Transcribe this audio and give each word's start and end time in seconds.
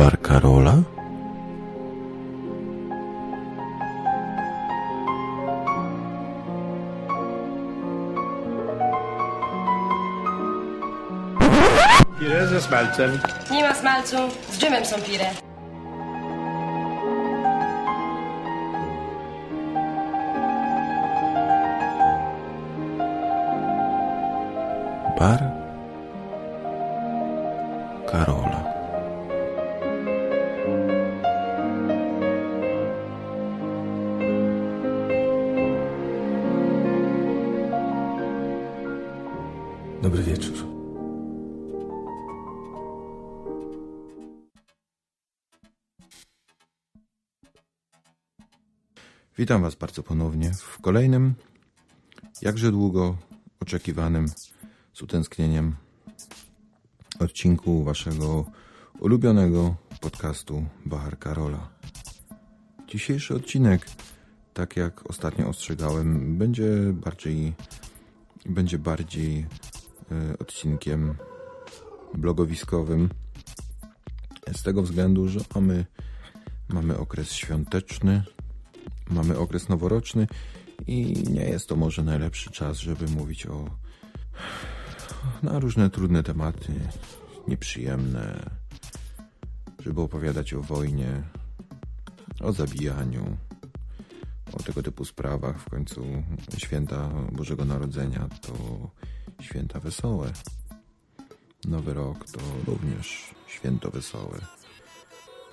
Bar 0.00 0.16
Karola? 0.16 0.82
Pire 12.18 12.46
ze 12.46 12.60
smalcem. 12.60 13.20
Nie 13.50 13.62
ma 13.62 13.74
smalcu, 13.74 14.16
z 14.52 14.58
dżemem 14.58 14.84
są 14.84 14.96
pire. 15.00 15.30
Bar 25.18 25.49
Witam 49.38 49.62
Was 49.62 49.74
bardzo 49.74 50.02
ponownie 50.02 50.52
w 50.54 50.80
kolejnym, 50.80 51.34
jakże 52.42 52.70
długo 52.70 53.16
oczekiwanym 53.60 54.28
z 54.92 55.02
utęsknieniem 55.02 55.76
odcinku 57.18 57.84
Waszego 57.84 58.44
ulubionego 59.00 59.76
podcastu 60.00 60.66
Bahar 60.86 61.18
Karola. 61.18 61.68
Dzisiejszy 62.88 63.34
odcinek, 63.34 63.86
tak 64.54 64.76
jak 64.76 65.10
ostatnio 65.10 65.48
ostrzegałem, 65.48 66.38
będzie 66.38 66.68
bardziej, 66.92 67.52
będzie 68.46 68.78
bardziej 68.78 69.46
e, 70.12 70.38
odcinkiem 70.38 71.14
blogowiskowym. 72.14 73.08
Z 74.52 74.62
tego 74.62 74.82
względu, 74.82 75.28
że 75.28 75.40
mamy, 75.54 75.86
mamy 76.68 76.98
okres 76.98 77.32
świąteczny, 77.32 78.22
mamy 79.10 79.38
okres 79.38 79.68
noworoczny 79.68 80.26
i 80.86 81.24
nie 81.30 81.44
jest 81.44 81.68
to 81.68 81.76
może 81.76 82.02
najlepszy 82.02 82.50
czas, 82.50 82.78
żeby 82.78 83.06
mówić 83.06 83.46
o 83.46 83.70
na 85.42 85.58
różne 85.58 85.90
trudne 85.90 86.22
tematy, 86.22 86.72
nieprzyjemne, 87.48 88.50
żeby 89.84 90.00
opowiadać 90.00 90.54
o 90.54 90.60
wojnie, 90.62 91.22
o 92.40 92.52
zabijaniu, 92.52 93.36
o 94.52 94.62
tego 94.62 94.82
typu 94.82 95.04
sprawach. 95.04 95.60
W 95.60 95.70
końcu 95.70 96.04
święta 96.58 97.08
Bożego 97.32 97.64
Narodzenia 97.64 98.28
to 98.40 98.54
święta 99.42 99.80
wesołe. 99.80 100.32
Nowy 101.64 101.94
rok 101.94 102.24
to 102.30 102.40
również 102.66 103.34
święto 103.46 103.90
wesołe. 103.90 104.38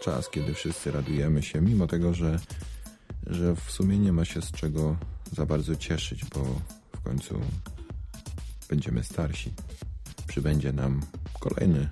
Czas, 0.02 0.30
kiedy 0.30 0.53
wszyscy 0.53 0.92
radujemy 0.92 1.44
się, 1.44 1.61
mimo 1.61 1.88
tego, 1.88 2.14
że 2.14 2.39
że 3.30 3.56
w 3.56 3.72
sumie 3.72 3.97
nie 3.97 4.14
ma 4.14 4.25
się 4.25 4.42
z 4.42 4.52
czego 4.52 4.97
za 5.31 5.45
bardzo 5.45 5.75
cieszyć, 5.75 6.25
bo 6.25 6.61
w 6.95 7.02
końcu 7.02 7.42
będziemy 8.70 9.03
starsi. 9.03 9.53
Przybędzie 10.28 10.73
nam 10.73 11.02
kolejny 11.39 11.89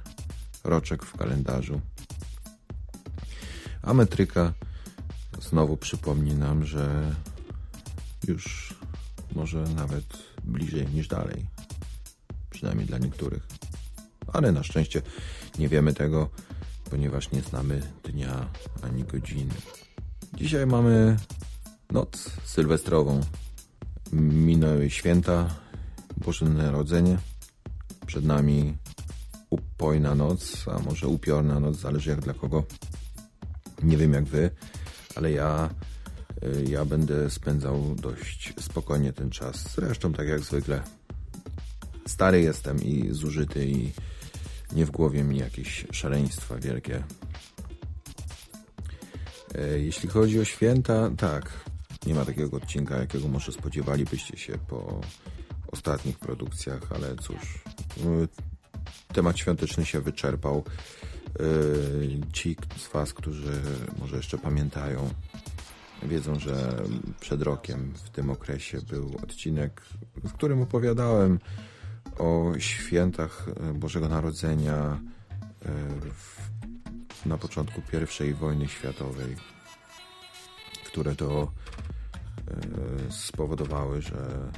roczek 0.64 1.06
w 1.06 1.18
kalendarzu. 1.18 1.82
A 3.82 3.94
metryka 3.94 4.54
znowu 5.42 5.78
przypomni 5.78 6.36
nam, 6.36 6.66
że 6.66 7.16
już 8.28 8.74
może 9.36 9.64
nawet 9.64 10.06
bliżej 10.44 10.88
niż 10.88 11.08
dalej. 11.08 11.46
Przynajmniej 12.50 12.88
dla 12.88 12.98
niektórych. 12.98 13.48
Ale 14.34 14.52
na 14.52 14.64
szczęście 14.64 15.02
nie 15.60 15.70
wiemy 15.70 15.94
tego, 15.94 16.30
ponieważ 16.90 17.32
nie 17.32 17.42
znamy 17.42 17.82
dnia 18.04 18.50
ani 18.82 19.04
godziny. 19.04 19.54
Dzisiaj 20.46 20.68
mamy 20.68 21.18
noc 21.92 22.32
sylwestrową. 22.44 23.22
Minęły 24.14 24.90
święta, 24.90 25.56
Boże 26.18 26.46
Narodzenie. 26.46 27.18
Przed 28.06 28.26
nami 28.26 28.78
upojna 29.50 30.16
noc, 30.16 30.66
a 30.68 30.80
może 30.80 31.08
upiorna 31.08 31.60
noc, 31.60 31.78
zależy 31.78 32.10
jak 32.10 32.22
dla 32.22 32.34
kogo. 32.34 32.64
Nie 33.84 33.98
wiem 33.98 34.14
jak 34.14 34.24
wy, 34.24 34.50
ale 35.16 35.32
ja, 35.32 35.70
y, 36.44 36.66
ja 36.70 36.86
będę 36.86 37.30
spędzał 37.30 37.96
dość 37.96 38.54
spokojnie 38.60 39.14
ten 39.14 39.30
czas. 39.30 39.74
Zresztą 39.76 40.14
tak 40.14 40.28
jak 40.28 40.40
zwykle. 40.40 40.82
Stary 42.08 42.42
jestem 42.42 42.84
i 42.84 43.08
zużyty 43.12 43.66
i 43.66 43.92
nie 44.72 44.86
w 44.86 44.92
głowie 44.92 45.24
mi 45.24 45.38
jakieś 45.38 45.86
szaleństwa 45.92 46.56
wielkie. 46.56 47.04
E, 49.58 49.80
Jeśli 49.80 50.10
chodzi 50.10 50.40
o 50.40 50.46
święta, 50.46 51.10
tak, 51.18 51.52
nie 52.06 52.14
ma 52.14 52.26
takiego 52.26 52.58
odcinka, 52.58 52.98
jakiego 52.98 53.28
może 53.28 53.52
spodziewalibyście 53.52 54.38
się 54.38 54.58
po 54.68 55.02
ostatnich 55.72 56.20
produkcjach, 56.20 56.82
ale 56.96 57.16
cóż, 57.16 57.64
temat 59.14 59.38
świąteczny 59.40 59.86
się 59.86 60.02
wyczerpał. 60.02 60.64
Y, 61.40 62.20
Ci 62.34 62.56
z 62.78 62.88
Was, 62.88 63.14
którzy 63.14 63.62
może 64.00 64.16
jeszcze 64.16 64.38
pamiętają, 64.38 65.10
wiedzą, 66.04 66.40
że 66.40 66.84
przed 67.20 67.42
rokiem 67.42 67.94
w 68.04 68.10
tym 68.10 68.30
okresie 68.30 68.78
był 68.90 69.16
odcinek, 69.24 69.82
w 70.24 70.34
którym 70.34 70.62
opowiadałem 70.62 71.40
o 72.18 72.52
świętach 72.58 73.46
Bożego 73.74 74.10
Narodzenia 74.10 75.00
w 76.14 76.46
na 77.26 77.38
początku 77.38 77.82
I 78.30 78.34
wojny 78.34 78.68
światowej, 78.68 79.36
które 80.86 81.16
to 81.16 81.52
e, 83.08 83.12
spowodowały, 83.12 84.02
że 84.02 84.52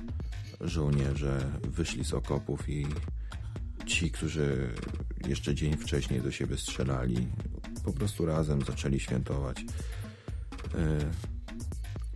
żołnierze 0.62 1.52
wyszli 1.64 2.06
z 2.06 2.14
okopów 2.14 2.70
i 2.70 2.88
ci, 3.86 4.12
którzy 4.12 4.70
jeszcze 5.28 5.56
dzień 5.56 5.78
wcześniej 5.78 6.22
do 6.22 6.32
siebie 6.32 6.58
strzelali, 6.58 7.28
po 7.84 7.94
prostu 7.94 8.26
razem 8.26 8.62
zaczęli 8.62 9.00
świętować. 9.00 9.62
E, 9.62 9.66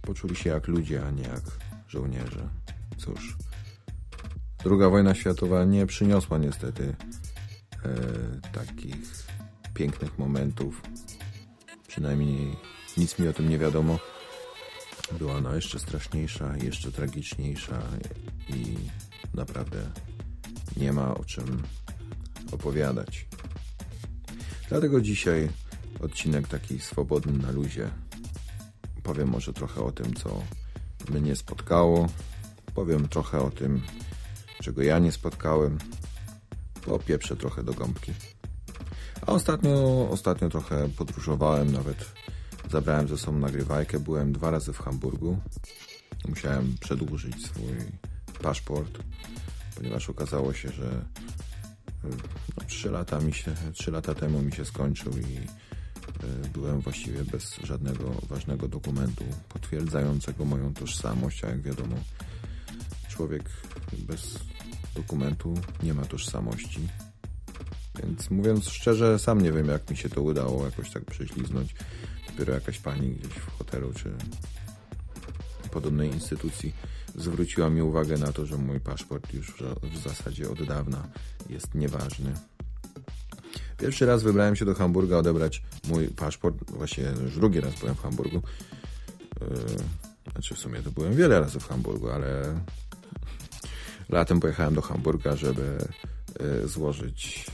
poczuli 0.01 0.35
się 0.35 0.50
jak 0.50 0.67
ludzie, 0.67 1.06
a 1.06 1.11
nie 1.11 1.23
jak 1.23 1.44
żołnierze. 1.88 2.50
Cóż, 2.97 3.38
druga 4.63 4.90
wojna 4.90 5.16
światowa 5.16 5.66
nie 5.66 5.85
przyniosła 5.85 6.38
niestety 6.38 6.95
e, 7.85 8.50
takich 8.51 9.31
pięknych 9.73 10.19
momentów. 10.19 10.81
Przynajmniej 11.87 12.55
nic 12.97 13.19
mi 13.19 13.27
o 13.27 13.33
tym 13.33 13.49
nie 13.49 13.57
wiadomo. 13.57 13.99
Była 15.19 15.33
ona 15.33 15.55
jeszcze 15.55 15.79
straszniejsza, 15.79 16.57
jeszcze 16.57 16.91
tragiczniejsza 16.91 17.81
i 18.49 18.77
naprawdę 19.33 19.91
nie 20.77 20.93
ma 20.93 21.15
o 21.15 21.25
czym 21.25 21.63
opowiadać. 22.51 23.27
Dlatego 24.69 25.01
dzisiaj 25.01 25.49
odcinek 25.99 26.47
taki 26.47 26.79
swobodny 26.79 27.33
na 27.33 27.51
luzie. 27.51 27.89
Powiem 29.03 29.29
może 29.29 29.53
trochę 29.53 29.81
o 29.81 29.91
tym, 29.91 30.13
co 30.13 30.43
mnie 31.09 31.35
spotkało. 31.35 32.07
Powiem 32.73 33.07
trochę 33.07 33.40
o 33.40 33.51
tym, 33.51 33.81
czego 34.61 34.81
ja 34.81 34.99
nie 34.99 35.11
spotkałem. 35.11 35.78
Popieprzę 36.85 37.35
trochę 37.35 37.63
do 37.63 37.73
gąbki. 37.73 38.13
A 39.28 39.32
ostatnio, 39.32 40.08
ostatnio 40.09 40.50
trochę 40.50 40.90
podróżowałem, 40.90 41.72
nawet 41.72 42.06
zabrałem 42.72 43.08
ze 43.08 43.18
sobą 43.18 43.38
nagrywajkę. 43.38 44.00
Byłem 44.00 44.34
dwa 44.34 44.52
razy 44.52 44.73
w 44.73 44.79
Hamburgu. 44.79 45.38
Musiałem 46.28 46.76
przedłużyć 46.79 47.46
swój 47.46 47.64
paszport, 48.41 49.00
ponieważ 49.76 50.09
okazało 50.09 50.53
się, 50.53 50.70
że 50.72 51.06
no, 52.03 52.64
3, 52.68 52.91
lata 52.91 53.20
mi 53.20 53.34
się, 53.34 53.56
3 53.73 53.91
lata 53.91 54.16
temu 54.16 54.41
mi 54.41 54.52
się 54.52 54.66
skończył 54.66 55.12
i 55.18 55.38
y, 56.46 56.50
byłem 56.53 56.79
właściwie 56.79 57.23
bez 57.23 57.56
żadnego 57.64 58.12
ważnego 58.29 58.68
dokumentu 58.68 59.23
potwierdzającego 59.50 60.46
moją 60.46 60.73
tożsamość, 60.73 61.44
a 61.44 61.47
jak 61.47 61.62
wiadomo, 61.62 61.96
człowiek 63.09 63.44
bez 63.94 64.40
dokumentu 64.96 65.53
nie 65.84 65.94
ma 65.94 66.06
tożsamości. 66.06 66.88
Więc 67.99 68.29
mówiąc 68.29 68.70
szczerze, 68.70 69.20
sam 69.20 69.41
nie 69.41 69.52
wiem, 69.52 69.67
jak 69.67 69.90
mi 69.90 69.97
się 69.97 70.09
to 70.09 70.22
udało 70.22 70.66
jakoś 70.66 70.91
tak 70.91 71.05
prześliznąć. 71.05 71.76
Dopiero 72.28 72.53
jakaś 72.53 72.79
pani 72.79 73.09
gdzieś 73.09 73.34
w 73.34 73.58
hotelu 73.58 73.93
czy 73.93 74.14
podobnej 75.72 76.11
instytucji 76.14 76.73
zwróciła 77.16 77.70
mi 77.70 77.82
uwagę 77.82 78.17
na 78.17 78.32
to, 78.32 78.46
że 78.46 78.58
mój 78.58 78.79
paszport 78.79 79.34
już 79.34 79.53
w 79.84 79.97
zasadzie 79.97 80.49
od 80.49 80.64
dawna 80.64 81.08
jest 81.49 81.76
nieważny. 81.76 82.34
Pierwszy 83.78 84.05
raz 84.05 84.23
wybrałem 84.23 84.55
się 84.55 84.66
do 84.66 84.76
Hamburga 84.76 85.17
odebrać 85.17 85.64
mój 85.87 86.08
paszport. 86.08 86.72
Właśnie 86.72 87.03
już 87.23 87.35
drugi 87.35 87.61
raz 87.61 87.79
byłem 87.79 87.96
w 87.96 88.02
Hamburgu. 88.02 88.41
Yy, 89.41 89.47
znaczy 90.32 90.55
w 90.55 90.59
sumie 90.59 90.82
to 90.82 90.91
byłem 90.91 91.16
wiele 91.16 91.40
razy 91.40 91.59
w 91.59 91.67
Hamburgu, 91.67 92.09
ale 92.09 92.59
latem 94.09 94.40
pojechałem 94.40 94.76
do 94.76 94.82
Hamburga, 94.82 95.35
żeby 95.35 95.78
yy, 96.40 96.67
złożyć 96.67 97.52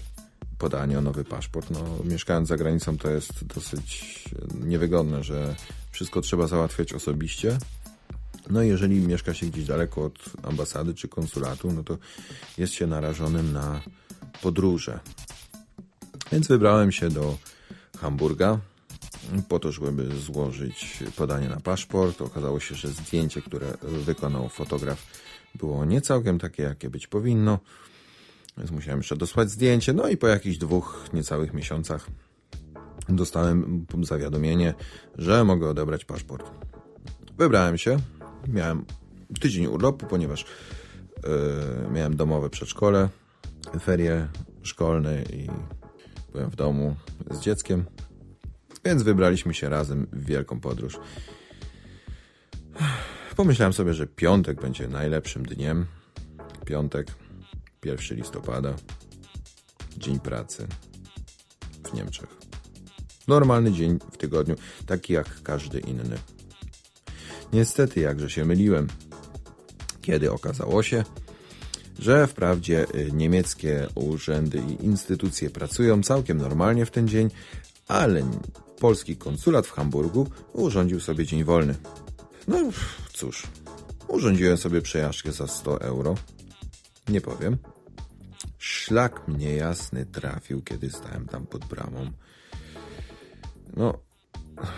podanie 0.57 0.97
o 0.97 1.01
nowy 1.01 1.23
paszport. 1.23 1.69
No, 1.71 1.79
mieszkając 2.03 2.47
za 2.47 2.57
granicą 2.57 2.97
to 2.97 3.09
jest 3.09 3.45
dosyć 3.45 4.23
niewygodne, 4.63 5.23
że 5.23 5.55
wszystko 5.91 6.21
trzeba 6.21 6.47
załatwiać 6.47 6.93
osobiście. 6.93 7.57
No 8.49 8.61
jeżeli 8.61 8.99
mieszka 8.99 9.33
się 9.33 9.45
gdzieś 9.45 9.65
daleko 9.65 10.05
od 10.05 10.19
ambasady 10.43 10.93
czy 10.93 11.07
konsulatu, 11.07 11.71
no 11.71 11.83
to 11.83 11.97
jest 12.57 12.73
się 12.73 12.87
narażonym 12.87 13.53
na 13.53 13.81
podróże. 14.41 14.99
Więc 16.31 16.47
wybrałem 16.47 16.91
się 16.91 17.09
do 17.09 17.37
Hamburga 17.97 18.59
po 19.49 19.59
to, 19.59 19.71
żeby 19.71 20.19
złożyć 20.19 21.03
podanie 21.15 21.49
na 21.49 21.59
paszport. 21.59 22.21
Okazało 22.21 22.59
się, 22.59 22.75
że 22.75 22.87
zdjęcie, 22.87 23.41
które 23.41 23.73
wykonał 23.81 24.49
fotograf, 24.49 25.07
było 25.55 25.85
nie 25.85 26.01
całkiem 26.01 26.39
takie, 26.39 26.63
jakie 26.63 26.89
być 26.89 27.07
powinno. 27.07 27.59
Więc 28.57 28.71
musiałem 28.71 28.99
jeszcze 28.99 29.17
dosłać 29.17 29.49
zdjęcie. 29.51 29.93
No 29.93 30.09
i 30.09 30.17
po 30.17 30.27
jakichś 30.27 30.57
dwóch 30.57 31.09
niecałych 31.13 31.53
miesiącach 31.53 32.07
dostałem 33.09 33.85
zawiadomienie, 34.03 34.73
że 35.17 35.43
mogę 35.43 35.69
odebrać 35.69 36.05
paszport. 36.05 36.51
Wybrałem 37.37 37.77
się. 37.77 37.97
Miałem 38.47 38.85
tydzień 39.39 39.65
urlopu, 39.65 40.05
ponieważ 40.05 40.45
yy, 41.23 41.91
miałem 41.91 42.15
domowe 42.15 42.49
przedszkole, 42.49 43.09
ferie 43.79 44.27
szkolne 44.63 45.23
i 45.23 45.47
byłem 46.31 46.49
w 46.49 46.55
domu 46.55 46.95
z 47.31 47.39
dzieckiem. 47.39 47.85
Więc 48.85 49.03
wybraliśmy 49.03 49.53
się 49.53 49.69
razem 49.69 50.07
w 50.13 50.25
wielką 50.25 50.59
podróż. 50.59 50.99
Pomyślałem 53.35 53.73
sobie, 53.73 53.93
że 53.93 54.07
piątek 54.07 54.61
będzie 54.61 54.87
najlepszym 54.87 55.45
dniem. 55.45 55.85
Piątek 56.65 57.07
1 57.85 58.17
listopada, 58.17 58.73
dzień 59.97 60.19
pracy 60.19 60.67
w 61.83 61.93
Niemczech. 61.93 62.37
Normalny 63.27 63.71
dzień 63.71 63.99
w 64.11 64.17
tygodniu, 64.17 64.55
taki 64.85 65.13
jak 65.13 65.41
każdy 65.43 65.79
inny. 65.79 66.17
Niestety, 67.53 67.99
jakże 67.99 68.29
się 68.29 68.45
myliłem, 68.45 68.87
kiedy 70.01 70.31
okazało 70.31 70.83
się, 70.83 71.03
że 71.99 72.27
wprawdzie 72.27 72.85
y, 72.95 73.11
niemieckie 73.11 73.87
urzędy 73.95 74.61
i 74.69 74.85
instytucje 74.85 75.49
pracują 75.49 76.03
całkiem 76.03 76.37
normalnie 76.37 76.85
w 76.85 76.91
ten 76.91 77.07
dzień, 77.07 77.29
ale 77.87 78.23
polski 78.79 79.15
konsulat 79.15 79.67
w 79.67 79.71
Hamburgu 79.71 80.27
urządził 80.53 80.99
sobie 80.99 81.25
dzień 81.25 81.43
wolny. 81.43 81.75
No 82.47 82.57
cóż, 83.13 83.43
urządziłem 84.07 84.57
sobie 84.57 84.81
przejażdżkę 84.81 85.31
za 85.31 85.47
100 85.47 85.81
euro. 85.81 86.15
Nie 87.09 87.21
powiem. 87.21 87.57
Szlak 88.57 89.27
mnie 89.27 89.55
jasny 89.55 90.05
trafił, 90.05 90.61
kiedy 90.61 90.89
stałem 90.89 91.25
tam 91.25 91.47
pod 91.47 91.65
bramą. 91.65 92.11
No, 93.75 93.99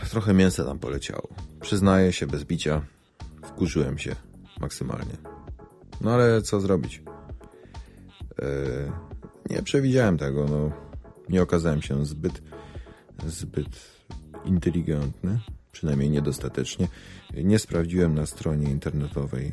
trochę 0.09 0.33
mięsa 0.33 0.65
tam 0.65 0.79
poleciało. 0.79 1.29
Przyznaję 1.61 2.13
się 2.13 2.27
bez 2.27 2.43
bicia, 2.43 2.81
wkurzyłem 3.43 3.97
się 3.97 4.15
maksymalnie. 4.59 5.17
No 6.01 6.11
ale 6.11 6.41
co 6.41 6.61
zrobić? 6.61 7.03
Eee, 8.39 8.91
nie 9.49 9.63
przewidziałem 9.63 10.17
tego, 10.17 10.45
no. 10.45 10.71
Nie 11.29 11.41
okazałem 11.41 11.81
się 11.81 12.05
zbyt, 12.05 12.41
zbyt 13.27 13.99
inteligentny, 14.45 15.39
przynajmniej 15.71 16.09
niedostatecznie. 16.09 16.87
Nie 17.33 17.59
sprawdziłem 17.59 18.15
na 18.15 18.25
stronie 18.25 18.69
internetowej, 18.71 19.51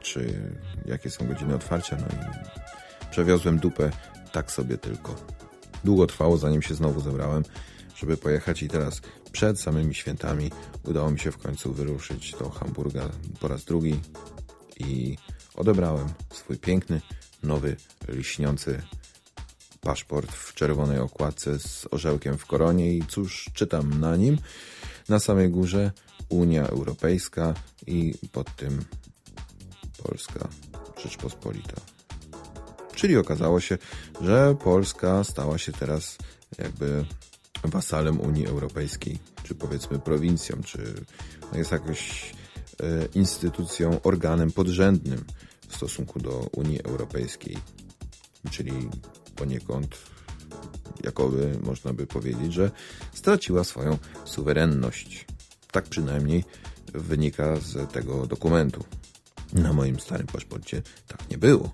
czy 0.00 0.52
jakie 0.86 1.10
są 1.10 1.26
godziny 1.26 1.54
otwarcia, 1.54 1.96
no 1.96 2.06
i 2.06 3.10
Przewiozłem 3.10 3.58
dupę 3.58 3.90
tak 4.32 4.50
sobie 4.50 4.78
tylko. 4.78 5.14
Długo 5.84 6.06
trwało, 6.06 6.38
zanim 6.38 6.62
się 6.62 6.74
znowu 6.74 7.00
zebrałem, 7.00 7.42
żeby 7.96 8.16
pojechać 8.16 8.62
i 8.62 8.68
teraz 8.68 9.00
przed 9.32 9.60
samymi 9.60 9.94
świętami 9.94 10.50
udało 10.84 11.10
mi 11.10 11.18
się 11.18 11.32
w 11.32 11.38
końcu 11.38 11.72
wyruszyć 11.72 12.32
do 12.38 12.50
Hamburga 12.50 13.08
po 13.40 13.48
raz 13.48 13.64
drugi 13.64 14.00
i 14.78 15.16
odebrałem 15.54 16.08
swój 16.32 16.58
piękny, 16.58 17.00
nowy, 17.42 17.76
liśniący 18.08 18.82
paszport 19.80 20.32
w 20.32 20.54
czerwonej 20.54 20.98
okładce 20.98 21.58
z 21.58 21.86
orzełkiem 21.90 22.38
w 22.38 22.46
koronie 22.46 22.94
i 22.94 23.02
cóż 23.08 23.50
czytam 23.54 24.00
na 24.00 24.16
nim? 24.16 24.38
Na 25.08 25.18
samej 25.20 25.50
górze 25.50 25.92
Unia 26.28 26.66
Europejska 26.66 27.54
i 27.86 28.14
pod 28.32 28.56
tym 28.56 28.84
Polska 30.02 30.48
Rzeczpospolita. 31.02 31.80
Czyli 32.94 33.16
okazało 33.16 33.60
się, 33.60 33.78
że 34.20 34.54
Polska 34.64 35.24
stała 35.24 35.58
się 35.58 35.72
teraz 35.72 36.18
jakby 36.58 37.04
wasalem 37.64 38.20
Unii 38.20 38.46
Europejskiej, 38.46 39.18
czy 39.44 39.54
powiedzmy 39.54 39.98
prowincją, 39.98 40.62
czy 40.64 41.04
jest 41.54 41.72
jakoś 41.72 42.32
e, 42.82 43.06
instytucją, 43.14 44.02
organem 44.02 44.52
podrzędnym 44.52 45.24
w 45.68 45.76
stosunku 45.76 46.20
do 46.20 46.48
Unii 46.52 46.82
Europejskiej. 46.82 47.56
Czyli 48.50 48.72
poniekąd, 49.36 49.98
jakoby 51.04 51.58
można 51.62 51.92
by 51.92 52.06
powiedzieć, 52.06 52.52
że 52.52 52.70
straciła 53.14 53.64
swoją 53.64 53.98
suwerenność. 54.24 55.26
Tak 55.72 55.84
przynajmniej 55.84 56.44
wynika 56.94 57.56
z 57.56 57.92
tego 57.92 58.26
dokumentu. 58.26 58.84
Na 59.52 59.72
moim 59.72 60.00
starym 60.00 60.26
paszporcie 60.26 60.82
tak 61.08 61.30
nie 61.30 61.38
było. 61.38 61.70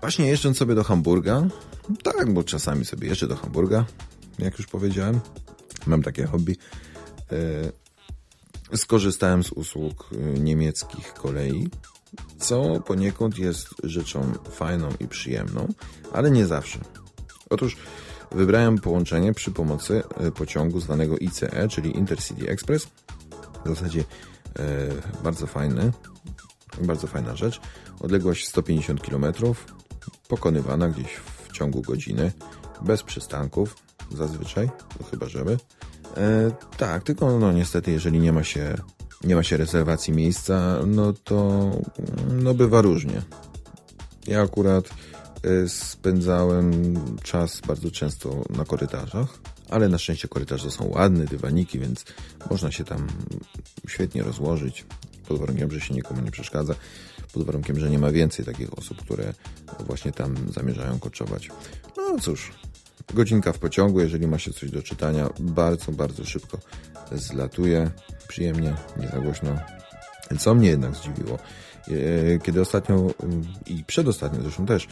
Właśnie 0.00 0.26
jeżdżąc 0.26 0.58
sobie 0.58 0.74
do 0.74 0.84
Hamburga, 0.84 1.46
tak, 2.02 2.32
bo 2.32 2.44
czasami 2.44 2.84
sobie 2.84 3.08
jeżdżę 3.08 3.26
do 3.26 3.36
Hamburga, 3.36 3.84
jak 4.38 4.58
już 4.58 4.66
powiedziałem, 4.66 5.20
mam 5.86 6.02
takie 6.02 6.26
hobby, 6.26 6.56
e, 8.72 8.76
skorzystałem 8.76 9.44
z 9.44 9.52
usług 9.52 10.10
e, 10.12 10.40
niemieckich 10.40 11.14
kolei, 11.14 11.68
co 12.38 12.80
poniekąd 12.80 13.38
jest 13.38 13.68
rzeczą 13.84 14.32
fajną 14.50 14.88
i 15.00 15.08
przyjemną, 15.08 15.68
ale 16.12 16.30
nie 16.30 16.46
zawsze. 16.46 16.78
Otóż 17.50 17.76
wybrałem 18.32 18.78
połączenie 18.78 19.34
przy 19.34 19.50
pomocy 19.50 20.02
e, 20.16 20.30
pociągu 20.30 20.80
zwanego 20.80 21.16
ICE, 21.18 21.68
czyli 21.68 21.96
Intercity 21.96 22.48
Express. 22.48 22.86
W 23.64 23.68
zasadzie 23.68 24.04
bardzo 25.24 25.46
fajny, 25.46 25.92
bardzo 26.82 27.06
fajna 27.06 27.36
rzecz. 27.36 27.60
Odległość 28.00 28.48
150 28.48 29.00
km, 29.00 29.26
pokonywana 30.28 30.88
gdzieś 30.88 31.16
w 31.48 31.52
ciągu 31.52 31.82
godziny, 31.82 32.32
bez 32.82 33.02
przystanków 33.02 33.76
zazwyczaj, 34.12 34.70
to 34.98 35.04
chyba 35.04 35.28
żeby. 35.28 35.58
E, 36.16 36.50
tak, 36.76 37.02
tylko 37.02 37.38
no 37.38 37.52
niestety, 37.52 37.90
jeżeli 37.90 38.20
nie 38.20 38.32
ma 38.32 38.44
się 38.44 38.76
nie 39.24 39.36
ma 39.36 39.42
się 39.42 39.56
rezerwacji 39.56 40.12
miejsca, 40.12 40.78
no 40.86 41.12
to 41.12 41.70
no 42.32 42.54
bywa 42.54 42.82
różnie. 42.82 43.22
Ja 44.26 44.42
akurat 44.42 44.84
e, 45.42 45.68
spędzałem 45.68 46.94
czas 47.22 47.60
bardzo 47.60 47.90
często 47.90 48.44
na 48.50 48.64
korytarzach, 48.64 49.38
ale 49.70 49.88
na 49.88 49.98
szczęście 49.98 50.28
korytarze 50.28 50.70
są 50.70 50.88
ładne, 50.88 51.24
dywaniki, 51.24 51.78
więc 51.78 52.04
można 52.50 52.72
się 52.72 52.84
tam 52.84 53.06
świetnie 53.88 54.22
rozłożyć, 54.22 54.84
pod 55.28 55.38
warunkiem, 55.38 55.70
że 55.70 55.80
się 55.80 55.94
nikomu 55.94 56.20
nie 56.20 56.30
przeszkadza 56.30 56.74
pod 57.32 57.46
warunkiem, 57.46 57.80
że 57.80 57.90
nie 57.90 57.98
ma 57.98 58.10
więcej 58.10 58.44
takich 58.44 58.78
osób, 58.78 59.02
które 59.02 59.34
właśnie 59.80 60.12
tam 60.12 60.34
zamierzają 60.52 60.98
koczować. 60.98 61.48
No 61.96 62.18
cóż, 62.20 62.52
godzinka 63.14 63.52
w 63.52 63.58
pociągu, 63.58 64.00
jeżeli 64.00 64.26
ma 64.26 64.38
się 64.38 64.52
coś 64.52 64.70
do 64.70 64.82
czytania, 64.82 65.30
bardzo, 65.40 65.92
bardzo 65.92 66.24
szybko 66.24 66.58
zlatuje, 67.12 67.90
przyjemnie, 68.28 68.74
nie 68.96 69.08
za 69.08 69.18
głośno. 69.18 69.56
Co 70.38 70.54
mnie 70.54 70.68
jednak 70.68 70.94
zdziwiło, 70.94 71.38
e, 71.88 72.38
kiedy 72.38 72.60
ostatnio 72.60 73.10
i 73.66 73.84
przedostatnio 73.84 74.42
zresztą 74.42 74.66
też 74.66 74.88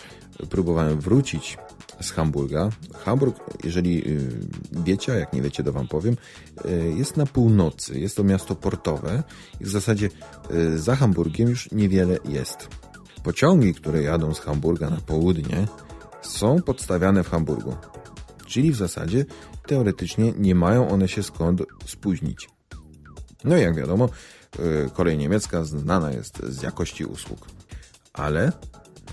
próbowałem 0.50 1.00
wrócić 1.00 1.58
z 2.00 2.10
Hamburga. 2.10 2.70
Hamburg, 3.04 3.40
jeżeli 3.64 4.08
y, 4.08 4.30
wiecie, 4.72 5.12
a 5.12 5.16
jak 5.16 5.32
nie 5.32 5.42
wiecie, 5.42 5.64
to 5.64 5.72
wam 5.72 5.88
powiem, 5.88 6.16
y, 6.64 6.94
jest 6.96 7.16
na 7.16 7.26
północy. 7.26 8.00
Jest 8.00 8.16
to 8.16 8.24
miasto 8.24 8.54
portowe 8.54 9.22
i 9.60 9.64
w 9.64 9.68
zasadzie 9.68 10.08
y, 10.50 10.78
za 10.78 10.96
Hamburgiem 10.96 11.48
już 11.48 11.72
niewiele 11.72 12.18
jest. 12.24 12.68
Pociągi, 13.22 13.74
które 13.74 14.02
jadą 14.02 14.34
z 14.34 14.40
Hamburga 14.40 14.90
na 14.90 15.00
południe, 15.00 15.66
są 16.22 16.62
podstawiane 16.62 17.24
w 17.24 17.30
Hamburgu. 17.30 17.76
Czyli 18.46 18.72
w 18.72 18.76
zasadzie 18.76 19.24
teoretycznie 19.66 20.32
nie 20.38 20.54
mają 20.54 20.88
one 20.88 21.08
się 21.08 21.22
skąd 21.22 21.62
spóźnić. 21.86 22.48
No 23.44 23.56
i 23.56 23.60
jak 23.60 23.76
wiadomo, 23.76 24.08
kolej 24.94 25.18
niemiecka 25.18 25.64
znana 25.64 26.12
jest 26.12 26.42
z 26.42 26.62
jakości 26.62 27.04
usług. 27.04 27.46
Ale, 28.12 28.52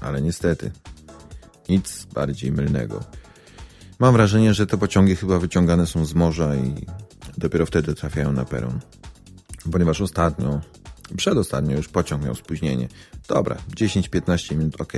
ale 0.01 0.21
niestety, 0.21 0.71
nic 1.69 2.05
bardziej 2.13 2.51
mylnego. 2.51 3.03
Mam 3.99 4.13
wrażenie, 4.13 4.53
że 4.53 4.67
te 4.67 4.77
pociągi 4.77 5.15
chyba 5.15 5.39
wyciągane 5.39 5.87
są 5.87 6.05
z 6.05 6.13
morza 6.13 6.55
i 6.55 6.85
dopiero 7.37 7.65
wtedy 7.65 7.95
trafiają 7.95 8.33
na 8.33 8.45
peron. 8.45 8.79
Ponieważ 9.71 10.01
ostatnio, 10.01 10.61
przedostatnio 11.17 11.77
już 11.77 11.87
pociąg 11.87 12.25
miał 12.25 12.35
spóźnienie. 12.35 12.87
Dobra, 13.27 13.57
10-15 13.75 14.55
minut, 14.55 14.81
ok, 14.81 14.93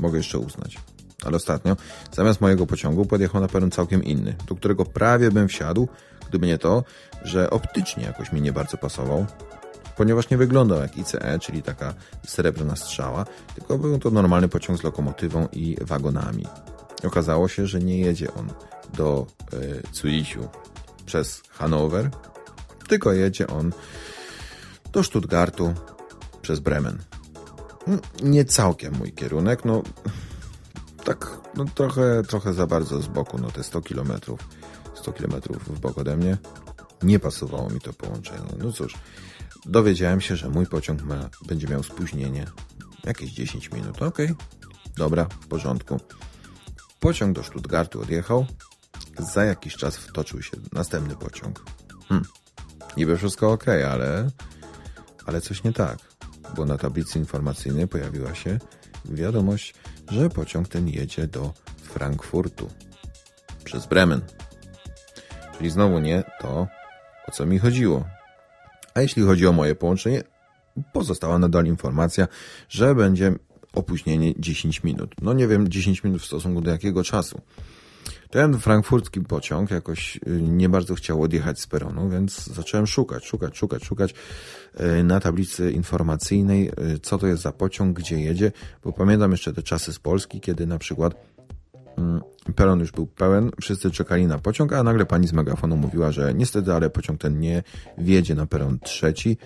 mogę 0.00 0.18
jeszcze 0.18 0.38
uznać. 0.38 0.76
Ale 1.24 1.36
ostatnio, 1.36 1.76
zamiast 2.12 2.40
mojego 2.40 2.66
pociągu, 2.66 3.04
podjechał 3.04 3.40
na 3.40 3.48
peron 3.48 3.70
całkiem 3.70 4.04
inny, 4.04 4.34
do 4.48 4.54
którego 4.54 4.84
prawie 4.84 5.30
bym 5.30 5.48
wsiadł, 5.48 5.88
gdyby 6.28 6.46
nie 6.46 6.58
to, 6.58 6.84
że 7.22 7.50
optycznie 7.50 8.04
jakoś 8.04 8.32
mi 8.32 8.40
nie 8.40 8.52
bardzo 8.52 8.76
pasował, 8.76 9.26
ponieważ 9.96 10.30
nie 10.30 10.36
wyglądał 10.36 10.78
jak 10.78 10.98
ICE, 10.98 11.38
czyli 11.38 11.62
taka 11.62 11.94
srebrna 12.26 12.76
strzała, 12.76 13.24
tylko 13.54 13.78
był 13.78 13.98
to 13.98 14.10
normalny 14.10 14.48
pociąg 14.48 14.78
z 14.78 14.82
lokomotywą 14.82 15.48
i 15.52 15.76
wagonami. 15.80 16.46
Okazało 17.04 17.48
się, 17.48 17.66
że 17.66 17.80
nie 17.80 17.98
jedzie 17.98 18.34
on 18.34 18.52
do 18.96 19.26
y, 19.52 19.82
przez 21.06 21.42
Hanower, 21.50 22.10
tylko 22.88 23.12
jedzie 23.12 23.46
on 23.46 23.72
do 24.92 25.02
Stuttgartu 25.02 25.74
przez 26.42 26.60
Bremen. 26.60 26.98
Mm, 27.86 28.00
nie 28.22 28.44
całkiem 28.44 28.94
mój 28.94 29.12
kierunek, 29.12 29.64
no 29.64 29.82
tak 31.04 31.40
no, 31.56 31.64
trochę, 31.74 32.22
trochę 32.28 32.52
za 32.52 32.66
bardzo 32.66 33.02
z 33.02 33.06
boku, 33.06 33.38
no 33.38 33.50
te 33.50 33.64
100 33.64 33.80
kilometrów, 33.80 34.40
100 34.94 35.12
kilometrów 35.12 35.64
w 35.64 35.80
bok 35.80 35.98
ode 35.98 36.16
mnie. 36.16 36.36
Nie 37.02 37.18
pasowało 37.18 37.70
mi 37.70 37.80
to 37.80 37.92
połączenie. 37.92 38.48
No 38.58 38.72
cóż, 38.72 38.94
dowiedziałem 39.66 40.20
się, 40.20 40.36
że 40.36 40.48
mój 40.48 40.66
pociąg 40.66 41.02
ma, 41.02 41.30
będzie 41.46 41.68
miał 41.68 41.82
spóźnienie. 41.82 42.46
Jakieś 43.04 43.32
10 43.32 43.70
minut, 43.72 44.02
ok. 44.02 44.18
Dobra, 44.96 45.24
w 45.24 45.46
porządku. 45.46 46.00
Pociąg 47.00 47.36
do 47.36 47.42
Stuttgartu 47.42 48.00
odjechał. 48.00 48.46
Za 49.18 49.44
jakiś 49.44 49.76
czas 49.76 49.96
wtoczył 49.96 50.42
się 50.42 50.56
następny 50.72 51.16
pociąg. 51.16 51.64
Hmm. 52.08 52.26
Niby 52.96 53.16
wszystko 53.16 53.52
ok, 53.52 53.68
ale, 53.68 54.30
ale 55.26 55.40
coś 55.40 55.64
nie 55.64 55.72
tak. 55.72 55.98
Bo 56.56 56.64
na 56.64 56.78
tablicy 56.78 57.18
informacyjnej 57.18 57.88
pojawiła 57.88 58.34
się 58.34 58.58
wiadomość, 59.04 59.74
że 60.10 60.30
pociąg 60.30 60.68
ten 60.68 60.88
jedzie 60.88 61.26
do 61.26 61.52
Frankfurtu 61.82 62.70
przez 63.64 63.86
Bremen. 63.86 64.20
Czyli 65.58 65.70
znowu 65.70 65.98
nie 65.98 66.24
to, 66.40 66.66
o 67.26 67.30
co 67.32 67.46
mi 67.46 67.58
chodziło. 67.58 68.04
A 68.94 69.00
jeśli 69.00 69.22
chodzi 69.22 69.46
o 69.46 69.52
moje 69.52 69.74
połączenie, 69.74 70.22
pozostała 70.92 71.38
nadal 71.38 71.66
informacja, 71.66 72.28
że 72.68 72.94
będzie 72.94 73.34
opóźnienie 73.72 74.34
10 74.38 74.82
minut. 74.82 75.14
No 75.22 75.32
nie 75.32 75.48
wiem, 75.48 75.68
10 75.68 76.04
minut 76.04 76.22
w 76.22 76.24
stosunku 76.24 76.60
do 76.60 76.70
jakiego 76.70 77.04
czasu. 77.04 77.40
Ten 78.30 78.58
frankfurcki 78.58 79.20
pociąg 79.20 79.70
jakoś 79.70 80.16
y, 80.16 80.20
nie 80.42 80.68
bardzo 80.68 80.94
chciał 80.94 81.22
odjechać 81.22 81.60
z 81.60 81.66
peronu, 81.66 82.08
więc 82.08 82.46
zacząłem 82.46 82.86
szukać, 82.86 83.26
szukać, 83.26 83.56
szukać, 83.56 83.84
szukać 83.84 84.14
y, 84.80 85.04
na 85.04 85.20
tablicy 85.20 85.72
informacyjnej, 85.72 86.68
y, 86.94 86.98
co 86.98 87.18
to 87.18 87.26
jest 87.26 87.42
za 87.42 87.52
pociąg, 87.52 87.98
gdzie 87.98 88.20
jedzie, 88.20 88.52
bo 88.84 88.92
pamiętam 88.92 89.30
jeszcze 89.30 89.52
te 89.52 89.62
czasy 89.62 89.92
z 89.92 89.98
Polski, 89.98 90.40
kiedy 90.40 90.66
na 90.66 90.78
przykład 90.78 91.14
peron 92.54 92.80
już 92.80 92.92
był 92.92 93.06
pełen, 93.06 93.50
wszyscy 93.60 93.90
czekali 93.90 94.26
na 94.26 94.38
pociąg, 94.38 94.72
a 94.72 94.82
nagle 94.82 95.06
pani 95.06 95.28
z 95.28 95.32
megafonu 95.32 95.76
mówiła, 95.76 96.12
że 96.12 96.34
niestety, 96.34 96.72
ale 96.72 96.90
pociąg 96.90 97.20
ten 97.20 97.40
nie 97.40 97.62
wjedzie 97.98 98.34
na 98.34 98.46
peron 98.46 98.78
trzeci, 98.78 99.36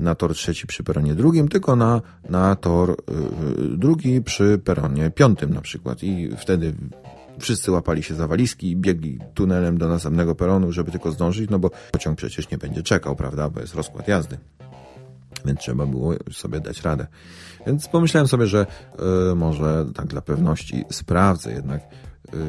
na 0.00 0.14
tor 0.14 0.34
trzeci 0.34 0.66
przy 0.66 0.84
peronie 0.84 1.14
drugim, 1.14 1.48
tylko 1.48 1.76
na, 1.76 2.02
na 2.30 2.56
tor 2.56 2.96
yy, 3.58 3.76
drugi 3.76 4.22
przy 4.22 4.58
peronie 4.64 5.10
piątym 5.10 5.54
na 5.54 5.60
przykład. 5.60 6.02
I 6.02 6.30
wtedy 6.38 6.74
wszyscy 7.38 7.70
łapali 7.70 8.02
się 8.02 8.14
za 8.14 8.28
walizki 8.28 8.70
i 8.70 8.76
biegli 8.76 9.18
tunelem 9.34 9.78
do 9.78 9.88
następnego 9.88 10.34
peronu, 10.34 10.72
żeby 10.72 10.90
tylko 10.90 11.12
zdążyć, 11.12 11.50
no 11.50 11.58
bo 11.58 11.70
pociąg 11.92 12.18
przecież 12.18 12.50
nie 12.50 12.58
będzie 12.58 12.82
czekał, 12.82 13.16
prawda, 13.16 13.50
bo 13.50 13.60
jest 13.60 13.74
rozkład 13.74 14.08
jazdy. 14.08 14.38
Więc 15.44 15.60
trzeba 15.60 15.86
było 15.86 16.14
sobie 16.32 16.60
dać 16.60 16.82
radę. 16.82 17.06
Więc 17.66 17.88
pomyślałem 17.88 18.28
sobie, 18.28 18.46
że 18.46 18.66
yy, 19.28 19.34
może 19.34 19.86
tak 19.94 20.06
dla 20.06 20.20
pewności 20.20 20.84
sprawdzę 20.90 21.52
jednak 21.52 21.80
yy, 22.32 22.40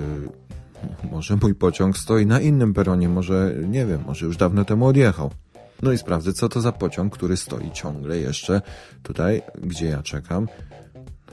może 1.12 1.36
mój 1.36 1.56
pociąg 1.56 1.98
stoi 1.98 2.26
na 2.26 2.40
innym 2.42 2.74
peronie, 2.74 3.10
może 3.10 3.56
nie 3.68 3.86
wiem, 3.86 4.04
może 4.06 4.26
już 4.26 4.38
dawno 4.38 4.66
temu 4.66 4.86
odjechał. 4.86 5.32
No 5.82 5.92
i 5.92 5.98
sprawdzę, 5.98 6.34
co 6.34 6.50
to 6.50 6.62
za 6.62 6.72
pociąg, 6.72 7.14
który 7.14 7.38
stoi 7.38 7.72
ciągle 7.72 8.18
jeszcze 8.18 8.62
tutaj, 9.04 9.42
gdzie 9.64 9.86
ja 9.86 10.04
czekam. 10.04 10.48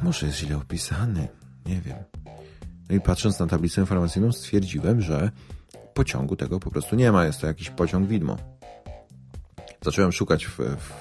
Może 0.02 0.26
jest 0.26 0.38
źle 0.38 0.56
opisany, 0.56 1.28
nie 1.66 1.80
wiem. 1.80 1.98
No 2.88 2.96
i 2.96 3.00
patrząc 3.00 3.38
na 3.38 3.46
tablicę 3.46 3.80
informacyjną 3.80 4.32
stwierdziłem, 4.32 5.00
że 5.00 5.30
pociągu 5.94 6.36
tego 6.36 6.60
po 6.60 6.70
prostu 6.70 6.96
nie 6.96 7.12
ma. 7.12 7.24
Jest 7.24 7.40
to 7.40 7.46
jakiś 7.46 7.70
pociąg 7.70 8.08
widmo. 8.08 8.36
Zacząłem 9.82 10.12
szukać 10.12 10.46
w, 10.46 10.58
w, 10.58 10.92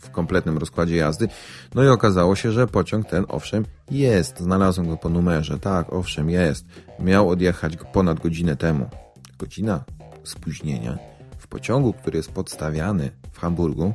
w 0.00 0.10
kompletnym 0.10 0.58
rozkładzie 0.58 0.96
jazdy, 0.96 1.28
no 1.74 1.84
i 1.84 1.88
okazało 1.88 2.36
się, 2.36 2.52
że 2.52 2.66
pociąg 2.66 3.08
ten 3.08 3.24
owszem 3.28 3.64
jest. 3.90 4.40
Znalazłem 4.40 4.88
go 4.88 4.96
po 4.96 5.08
numerze. 5.08 5.58
Tak, 5.58 5.92
owszem 5.92 6.30
jest. 6.30 6.64
Miał 7.00 7.28
odjechać 7.28 7.76
ponad 7.92 8.20
godzinę 8.20 8.56
temu. 8.56 8.90
Godzina 9.38 9.84
spóźnienia 10.24 10.98
w 11.38 11.46
pociągu, 11.46 11.92
który 11.92 12.16
jest 12.16 12.32
podstawiany 12.32 13.10
w 13.32 13.38
Hamburgu, 13.38 13.94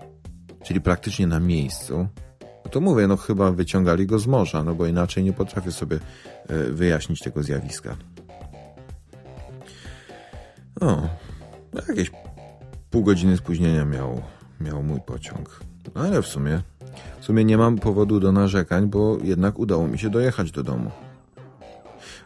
czyli 0.64 0.82
praktycznie 0.82 1.28
na 1.28 1.40
miejscu, 1.40 2.08
no 2.66 2.72
to 2.72 2.82
mówię, 2.82 3.08
no 3.08 3.18
chyba 3.18 3.52
wyciągali 3.52 4.06
go 4.06 4.20
z 4.20 4.28
morza, 4.28 4.64
no 4.64 4.76
bo 4.76 4.88
inaczej 4.88 5.24
nie 5.24 5.34
potrafię 5.34 5.72
sobie 5.72 6.00
e, 6.48 6.64
wyjaśnić 6.64 7.20
tego 7.20 7.44
zjawiska. 7.44 7.96
O, 10.82 11.02
jakieś 11.88 12.12
pół 12.90 13.04
godziny 13.04 13.38
spóźnienia 13.38 13.86
miał, 13.86 14.22
miał 14.62 14.84
mój 14.84 15.02
pociąg. 15.02 15.60
No 15.96 16.02
ale 16.02 16.22
w 16.22 16.28
sumie, 16.28 16.62
w 17.20 17.26
sumie 17.26 17.46
nie 17.46 17.58
mam 17.58 17.78
powodu 17.78 18.20
do 18.20 18.32
narzekań, 18.32 18.88
bo 18.88 19.18
jednak 19.24 19.60
udało 19.60 19.88
mi 19.88 20.00
się 20.00 20.10
dojechać 20.10 20.52
do 20.52 20.64
domu. 20.64 20.92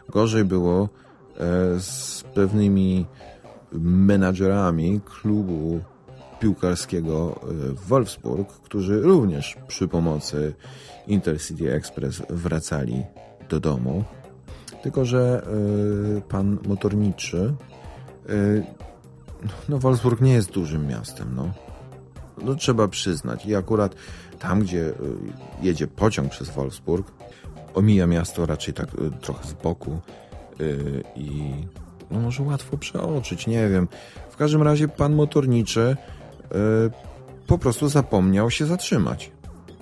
Gorzej 0.08 0.44
było 0.44 0.88
e, 1.36 1.80
z 1.80 2.24
pewnymi 2.34 3.06
menadżerami 3.72 5.00
klubu 5.04 5.80
piłkarskiego 6.40 7.40
w 7.42 7.88
Wolfsburg, 7.88 8.52
którzy 8.52 9.02
również 9.02 9.56
przy 9.68 9.88
pomocy 9.88 10.54
Intercity 11.06 11.72
Express 11.72 12.22
wracali 12.30 13.04
do 13.48 13.60
domu. 13.60 14.04
Tylko, 14.82 15.04
że 15.04 15.42
y, 16.18 16.22
pan 16.28 16.58
motorniczy, 16.66 17.54
y, 18.30 18.64
no 19.68 19.78
Wolfsburg 19.78 20.20
nie 20.20 20.32
jest 20.32 20.50
dużym 20.50 20.86
miastem, 20.86 21.28
no. 21.36 21.52
No 22.44 22.54
trzeba 22.54 22.88
przyznać. 22.88 23.46
I 23.46 23.54
akurat 23.54 23.94
tam, 24.38 24.60
gdzie 24.60 24.78
y, 24.78 24.94
jedzie 25.62 25.86
pociąg 25.86 26.30
przez 26.30 26.50
Wolfsburg, 26.50 27.12
omija 27.74 28.06
miasto 28.06 28.46
raczej 28.46 28.74
tak 28.74 28.86
trochę 29.20 29.48
z 29.48 29.52
boku 29.52 30.00
i 31.16 31.52
no 32.10 32.20
może 32.20 32.42
łatwo 32.42 32.76
przeoczyć, 32.76 33.46
nie 33.46 33.68
wiem. 33.68 33.88
W 34.30 34.36
każdym 34.36 34.62
razie 34.62 34.88
pan 34.88 35.14
motorniczy 35.14 35.96
po 37.46 37.58
prostu 37.58 37.88
zapomniał 37.88 38.50
się 38.50 38.66
zatrzymać. 38.66 39.30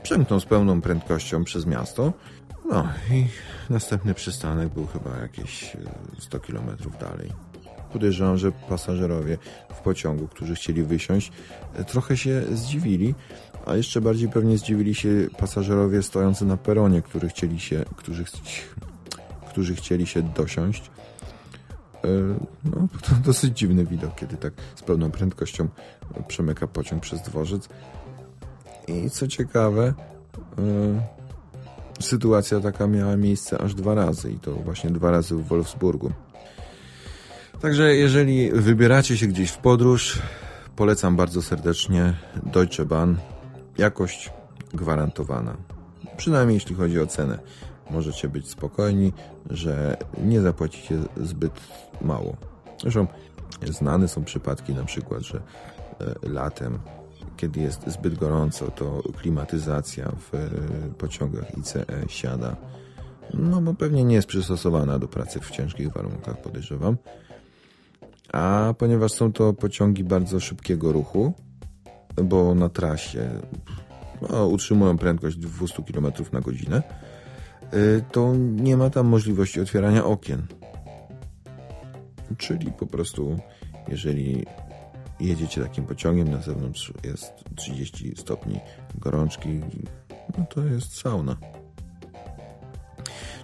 Przemknął 0.02 0.40
z 0.40 0.44
pełną 0.44 0.80
prędkością 0.80 1.44
przez 1.44 1.66
miasto. 1.66 2.12
No 2.70 2.88
i 3.12 3.26
następny 3.70 4.14
przystanek 4.14 4.68
był 4.68 4.86
chyba 4.86 5.16
jakieś 5.16 5.76
100 6.18 6.40
km 6.40 6.76
dalej. 7.00 7.32
Podejrzewam, 7.96 8.38
że 8.38 8.52
pasażerowie 8.52 9.38
w 9.74 9.80
pociągu, 9.80 10.28
którzy 10.28 10.54
chcieli 10.54 10.82
wysiąść, 10.82 11.32
trochę 11.86 12.16
się 12.16 12.42
zdziwili, 12.52 13.14
a 13.66 13.76
jeszcze 13.76 14.00
bardziej 14.00 14.28
pewnie 14.28 14.58
zdziwili 14.58 14.94
się 14.94 15.08
pasażerowie 15.38 16.02
stojący 16.02 16.44
na 16.44 16.56
peronie, 16.56 17.02
którzy 17.02 17.28
chcieli 17.28 17.60
się, 17.60 17.84
którzy, 17.96 18.24
którzy 19.50 19.74
chcieli 19.74 20.06
się 20.06 20.22
dosiąść. 20.22 20.90
No, 22.64 22.88
to 23.08 23.14
dosyć 23.24 23.58
dziwny 23.58 23.84
widok, 23.84 24.14
kiedy 24.14 24.36
tak 24.36 24.52
z 24.74 24.82
pełną 24.82 25.10
prędkością 25.10 25.68
przemyka 26.28 26.66
pociąg 26.66 27.02
przez 27.02 27.22
dworzec. 27.22 27.68
I 28.88 29.10
co 29.10 29.28
ciekawe, 29.28 29.94
yy, 30.58 31.00
sytuacja 32.00 32.60
taka 32.60 32.86
miała 32.86 33.16
miejsce 33.16 33.58
aż 33.58 33.74
dwa 33.74 33.94
razy 33.94 34.32
i 34.32 34.38
to 34.38 34.52
właśnie 34.52 34.90
dwa 34.90 35.10
razy 35.10 35.34
w 35.34 35.46
Wolfsburgu. 35.46 36.12
Także 37.60 37.94
jeżeli 37.94 38.50
wybieracie 38.50 39.16
się 39.16 39.26
gdzieś 39.26 39.50
w 39.50 39.58
podróż, 39.58 40.18
polecam 40.76 41.16
bardzo 41.16 41.42
serdecznie 41.42 42.14
Deutsche 42.42 42.84
Bahn. 42.84 43.14
Jakość 43.78 44.32
gwarantowana. 44.74 45.56
Przynajmniej 46.16 46.54
jeśli 46.54 46.74
chodzi 46.74 47.00
o 47.00 47.06
cenę. 47.06 47.38
Możecie 47.90 48.28
być 48.28 48.48
spokojni, 48.48 49.12
że 49.50 49.96
nie 50.24 50.40
zapłacicie 50.40 50.98
zbyt 51.16 51.60
mało. 52.02 52.36
Zresztą 52.80 53.06
znane 53.68 54.08
są 54.08 54.24
przypadki 54.24 54.72
na 54.72 54.84
przykład, 54.84 55.22
że 55.22 55.40
e, 56.00 56.28
latem 56.28 56.78
kiedy 57.36 57.60
jest 57.60 57.86
zbyt 57.86 58.18
gorąco, 58.18 58.70
to 58.70 59.02
klimatyzacja 59.16 60.12
w 60.18 60.34
e, 60.34 60.48
pociągach 60.98 61.58
ICE 61.58 61.84
siada 62.08 62.56
No 63.34 63.60
bo 63.60 63.74
pewnie 63.74 64.04
nie 64.04 64.14
jest 64.14 64.28
przystosowana 64.28 64.98
do 64.98 65.08
pracy 65.08 65.40
w 65.40 65.50
ciężkich 65.50 65.92
warunkach, 65.92 66.42
podejrzewam. 66.42 66.96
A 68.36 68.74
ponieważ 68.78 69.12
są 69.12 69.32
to 69.32 69.52
pociągi 69.52 70.04
bardzo 70.04 70.40
szybkiego 70.40 70.92
ruchu, 70.92 71.32
bo 72.24 72.54
na 72.54 72.68
trasie 72.68 73.30
no, 74.22 74.46
utrzymują 74.46 74.98
prędkość 74.98 75.36
200 75.36 75.82
km 75.82 76.12
na 76.32 76.40
godzinę, 76.40 76.82
y, 77.74 78.04
to 78.12 78.34
nie 78.36 78.76
ma 78.76 78.90
tam 78.90 79.06
możliwości 79.06 79.60
otwierania 79.60 80.04
okien. 80.04 80.46
Czyli 82.36 82.72
po 82.72 82.86
prostu, 82.86 83.38
jeżeli 83.88 84.46
jedziecie 85.20 85.62
takim 85.62 85.84
pociągiem, 85.84 86.28
na 86.28 86.40
zewnątrz 86.40 86.92
jest 87.04 87.32
30 87.54 88.16
stopni 88.16 88.60
gorączki, 88.98 89.60
no 90.38 90.44
to 90.44 90.64
jest 90.64 91.00
sauna. 91.00 91.36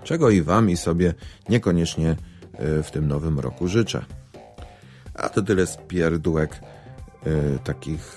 Czego 0.04 0.30
i 0.30 0.42
Wam 0.42 0.70
i 0.70 0.76
sobie 0.76 1.14
niekoniecznie 1.48 2.10
y, 2.10 2.82
w 2.82 2.90
tym 2.90 3.08
nowym 3.08 3.40
roku 3.40 3.68
życzę. 3.68 4.04
A 5.14 5.28
to 5.28 5.42
tyle 5.42 5.66
z 5.66 5.76
pierdółek 5.76 6.60
y, 7.26 7.58
takich 7.64 8.16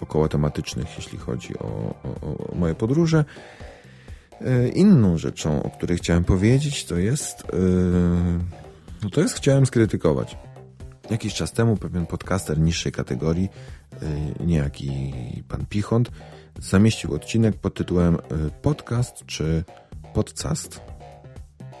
około 0.00 0.28
tematycznych, 0.28 0.96
jeśli 0.96 1.18
chodzi 1.18 1.58
o, 1.58 1.94
o, 2.04 2.52
o 2.52 2.54
moje 2.54 2.74
podróże. 2.74 3.24
Y, 4.42 4.68
inną 4.68 5.18
rzeczą, 5.18 5.62
o 5.62 5.70
której 5.70 5.98
chciałem 5.98 6.24
powiedzieć, 6.24 6.84
to 6.84 6.96
jest, 6.96 7.42
no 9.02 9.10
to 9.10 9.20
jest 9.20 9.34
chciałem 9.34 9.66
skrytykować. 9.66 10.38
Jakiś 11.10 11.34
czas 11.34 11.52
temu 11.52 11.76
pewien 11.76 12.06
podcaster 12.06 12.58
niższej 12.58 12.92
kategorii, 12.92 13.48
niejaki 14.40 15.12
pan 15.48 15.66
Pichont, 15.66 16.10
zamieścił 16.60 17.14
odcinek 17.14 17.56
pod 17.56 17.74
tytułem 17.74 18.18
Podcast 18.62 19.26
czy 19.26 19.64
Podcast 20.14 20.80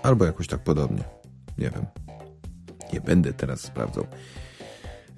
albo 0.02 0.24
jakoś 0.24 0.46
tak 0.46 0.60
podobnie. 0.60 1.04
Nie 1.58 1.70
wiem. 1.70 1.86
Nie 2.92 3.00
będę 3.00 3.32
teraz 3.32 3.60
sprawdzał. 3.60 4.06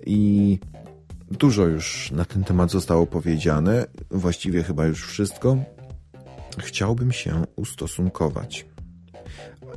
I 0.06 0.58
dużo 1.30 1.66
już 1.66 2.10
na 2.10 2.24
ten 2.24 2.44
temat 2.44 2.70
zostało 2.70 3.06
powiedziane, 3.06 3.86
właściwie 4.10 4.62
chyba 4.62 4.86
już 4.86 5.06
wszystko. 5.06 5.58
Chciałbym 6.58 7.12
się 7.12 7.44
ustosunkować. 7.56 8.66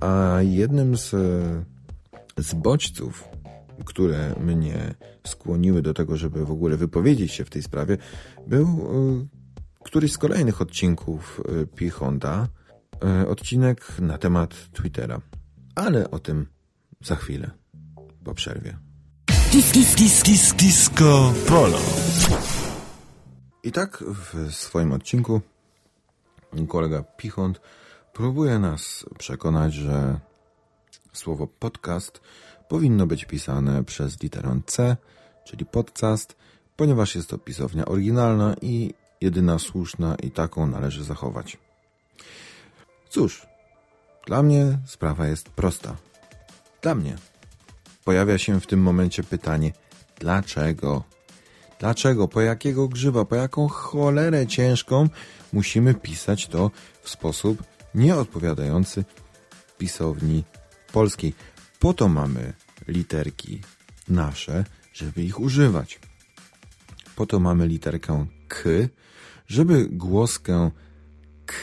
A 0.02 0.38
jednym 0.42 0.98
z, 0.98 1.10
z 2.38 2.54
bodźców, 2.54 3.24
które 3.86 4.36
mnie 4.40 4.94
skłoniły 5.28 5.82
do 5.82 5.94
tego, 5.94 6.18
żeby 6.18 6.46
w 6.46 6.52
ogóle 6.52 6.78
wypowiedzieć 6.78 7.32
się 7.32 7.46
w 7.46 7.50
tej 7.50 7.64
sprawie, 7.64 7.98
był 8.48 8.68
y, 8.68 9.28
któryś 9.84 10.12
z 10.12 10.18
kolejnych 10.18 10.62
odcinków 10.62 11.42
y, 11.62 11.68
Pichonda, 11.68 12.48
y, 13.24 13.28
odcinek 13.28 14.00
na 14.00 14.18
temat 14.18 14.72
Twittera. 14.72 15.22
Ale 15.76 16.12
o 16.12 16.20
tym 16.20 16.46
za 17.04 17.16
chwilę, 17.16 17.52
po 18.24 18.34
przerwie. 18.34 18.91
Kis, 19.52 19.72
kis, 19.72 19.96
kis, 19.96 20.24
kis, 20.24 20.54
kisko 20.54 21.34
polo. 21.48 21.80
I 23.64 23.72
tak 23.72 24.04
w 24.04 24.52
swoim 24.56 24.92
odcinku 24.92 25.42
kolega 26.68 27.04
Pichont 27.04 27.62
próbuje 28.14 28.60
nas 28.60 29.06
przekonać, 29.18 29.74
że 29.74 30.20
słowo 31.14 31.48
podcast 31.48 32.22
powinno 32.68 33.08
być 33.08 33.26
pisane 33.26 33.84
przez 33.84 34.24
literę 34.24 34.60
C, 34.66 34.98
czyli 35.44 35.66
podcast, 35.66 36.36
ponieważ 36.76 37.16
jest 37.16 37.30
to 37.30 37.38
pisownia 37.38 37.86
oryginalna 37.86 38.56
i 38.62 38.94
jedyna 39.22 39.60
słuszna 39.60 40.16
i 40.16 40.32
taką 40.32 40.68
należy 40.68 41.04
zachować. 41.04 41.58
Cóż, 43.10 43.48
dla 44.28 44.44
mnie 44.44 44.80
sprawa 44.86 45.28
jest 45.28 45.50
prosta. 45.50 45.96
Dla 46.82 46.96
mnie 46.96 47.31
pojawia 48.06 48.38
się 48.38 48.60
w 48.60 48.68
tym 48.68 48.82
momencie 48.82 49.24
pytanie, 49.24 49.74
dlaczego? 50.20 51.04
Dlaczego? 51.80 52.28
Po 52.28 52.42
jakiego 52.42 52.88
grzyba? 52.88 53.26
Po 53.26 53.36
jaką 53.36 53.68
cholerę 53.68 54.48
ciężką 54.48 55.10
musimy 55.54 55.94
pisać 55.94 56.48
to 56.48 56.72
w 57.02 57.10
sposób 57.10 57.64
nieodpowiadający 57.96 59.06
pisowni 59.78 60.44
polskiej? 60.94 61.34
Po 61.80 61.94
to 61.94 62.08
mamy 62.08 62.54
literki 62.88 63.62
nasze, 64.08 64.66
żeby 64.94 65.24
ich 65.24 65.40
używać. 65.40 66.00
Po 67.16 67.26
to 67.26 67.40
mamy 67.40 67.68
literkę 67.68 68.26
K, 68.48 68.70
żeby 69.48 69.88
głoskę 69.92 70.72
K 71.46 71.56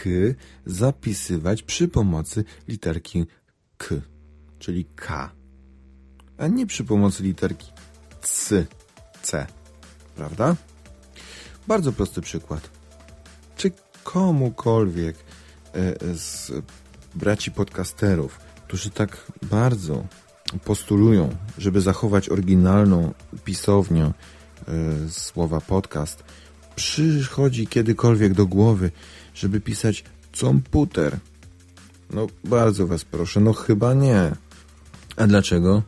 zapisywać 0.66 1.62
przy 1.62 1.88
pomocy 1.88 2.44
literki 2.68 3.26
K, 3.76 3.94
czyli 4.58 4.84
K 4.84 5.37
a 6.38 6.46
nie 6.46 6.66
przy 6.66 6.84
pomocy 6.84 7.22
literki 7.22 7.66
C, 8.22 8.66
C, 9.22 9.46
prawda? 10.16 10.56
Bardzo 11.66 11.92
prosty 11.92 12.20
przykład. 12.20 12.70
Czy 13.56 13.72
komukolwiek 14.04 15.16
e, 15.74 16.14
z 16.14 16.52
braci 17.14 17.50
podcasterów, 17.50 18.38
którzy 18.66 18.90
tak 18.90 19.32
bardzo 19.42 20.04
postulują, 20.64 21.36
żeby 21.58 21.80
zachować 21.80 22.28
oryginalną 22.28 23.14
pisownię 23.44 24.04
e, 24.04 24.12
słowa 25.10 25.60
podcast, 25.60 26.24
przychodzi 26.76 27.66
kiedykolwiek 27.66 28.34
do 28.34 28.46
głowy, 28.46 28.90
żeby 29.34 29.60
pisać 29.60 30.04
komputer? 30.40 31.18
No 32.10 32.26
bardzo 32.44 32.86
was 32.86 33.04
proszę, 33.04 33.40
no 33.40 33.52
chyba 33.52 33.94
nie. 33.94 34.32
A 35.16 35.26
dlaczego? 35.26 35.82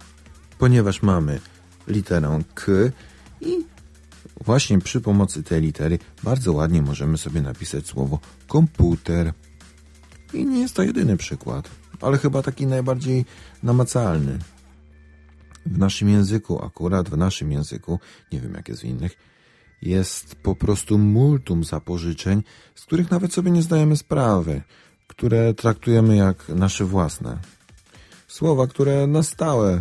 Ponieważ 0.61 1.03
mamy 1.03 1.40
literę 1.88 2.38
K 2.55 2.73
i 3.40 3.64
właśnie 4.44 4.79
przy 4.79 5.01
pomocy 5.01 5.42
tej 5.42 5.61
litery 5.61 5.99
bardzo 6.23 6.53
ładnie 6.53 6.83
możemy 6.83 7.18
sobie 7.18 7.42
napisać 7.42 7.87
słowo 7.87 8.18
komputer. 8.49 9.33
I 10.33 10.46
nie 10.46 10.61
jest 10.61 10.75
to 10.75 10.83
jedyny 10.83 11.16
przykład, 11.16 11.70
ale 12.01 12.18
chyba 12.18 12.42
taki 12.42 12.66
najbardziej 12.66 13.25
namacalny. 13.62 14.38
W 15.66 15.79
naszym 15.79 16.09
języku, 16.09 16.64
akurat 16.64 17.09
w 17.09 17.16
naszym 17.16 17.53
języku, 17.53 17.99
nie 18.33 18.40
wiem 18.40 18.55
jak 18.55 18.68
jest 18.68 18.81
w 18.81 18.85
innych, 18.85 19.16
jest 19.83 20.35
po 20.35 20.57
prostu 20.57 20.99
multum 20.99 21.64
zapożyczeń, 21.64 22.42
z 22.75 22.83
których 22.83 23.11
nawet 23.11 23.33
sobie 23.33 23.51
nie 23.51 23.62
zdajemy 23.62 23.96
sprawy, 23.96 24.62
które 25.07 25.55
traktujemy 25.55 26.16
jak 26.16 26.49
nasze 26.49 26.85
własne. 26.85 27.38
Słowa, 28.29 28.66
które 28.66 29.07
na 29.07 29.23
stałe 29.23 29.81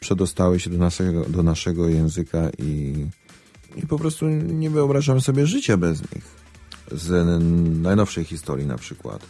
przedostały 0.00 0.60
się 0.60 0.70
do 0.70 0.78
naszego, 0.78 1.24
do 1.24 1.42
naszego 1.42 1.88
języka 1.88 2.50
i, 2.58 2.94
i 3.76 3.86
po 3.86 3.98
prostu 3.98 4.28
nie 4.28 4.70
wyobrażam 4.70 5.20
sobie 5.20 5.46
życia 5.46 5.76
bez 5.76 6.00
nich. 6.00 6.24
Z 6.92 7.38
najnowszej 7.82 8.24
historii 8.24 8.66
na 8.66 8.78
przykład 8.78 9.26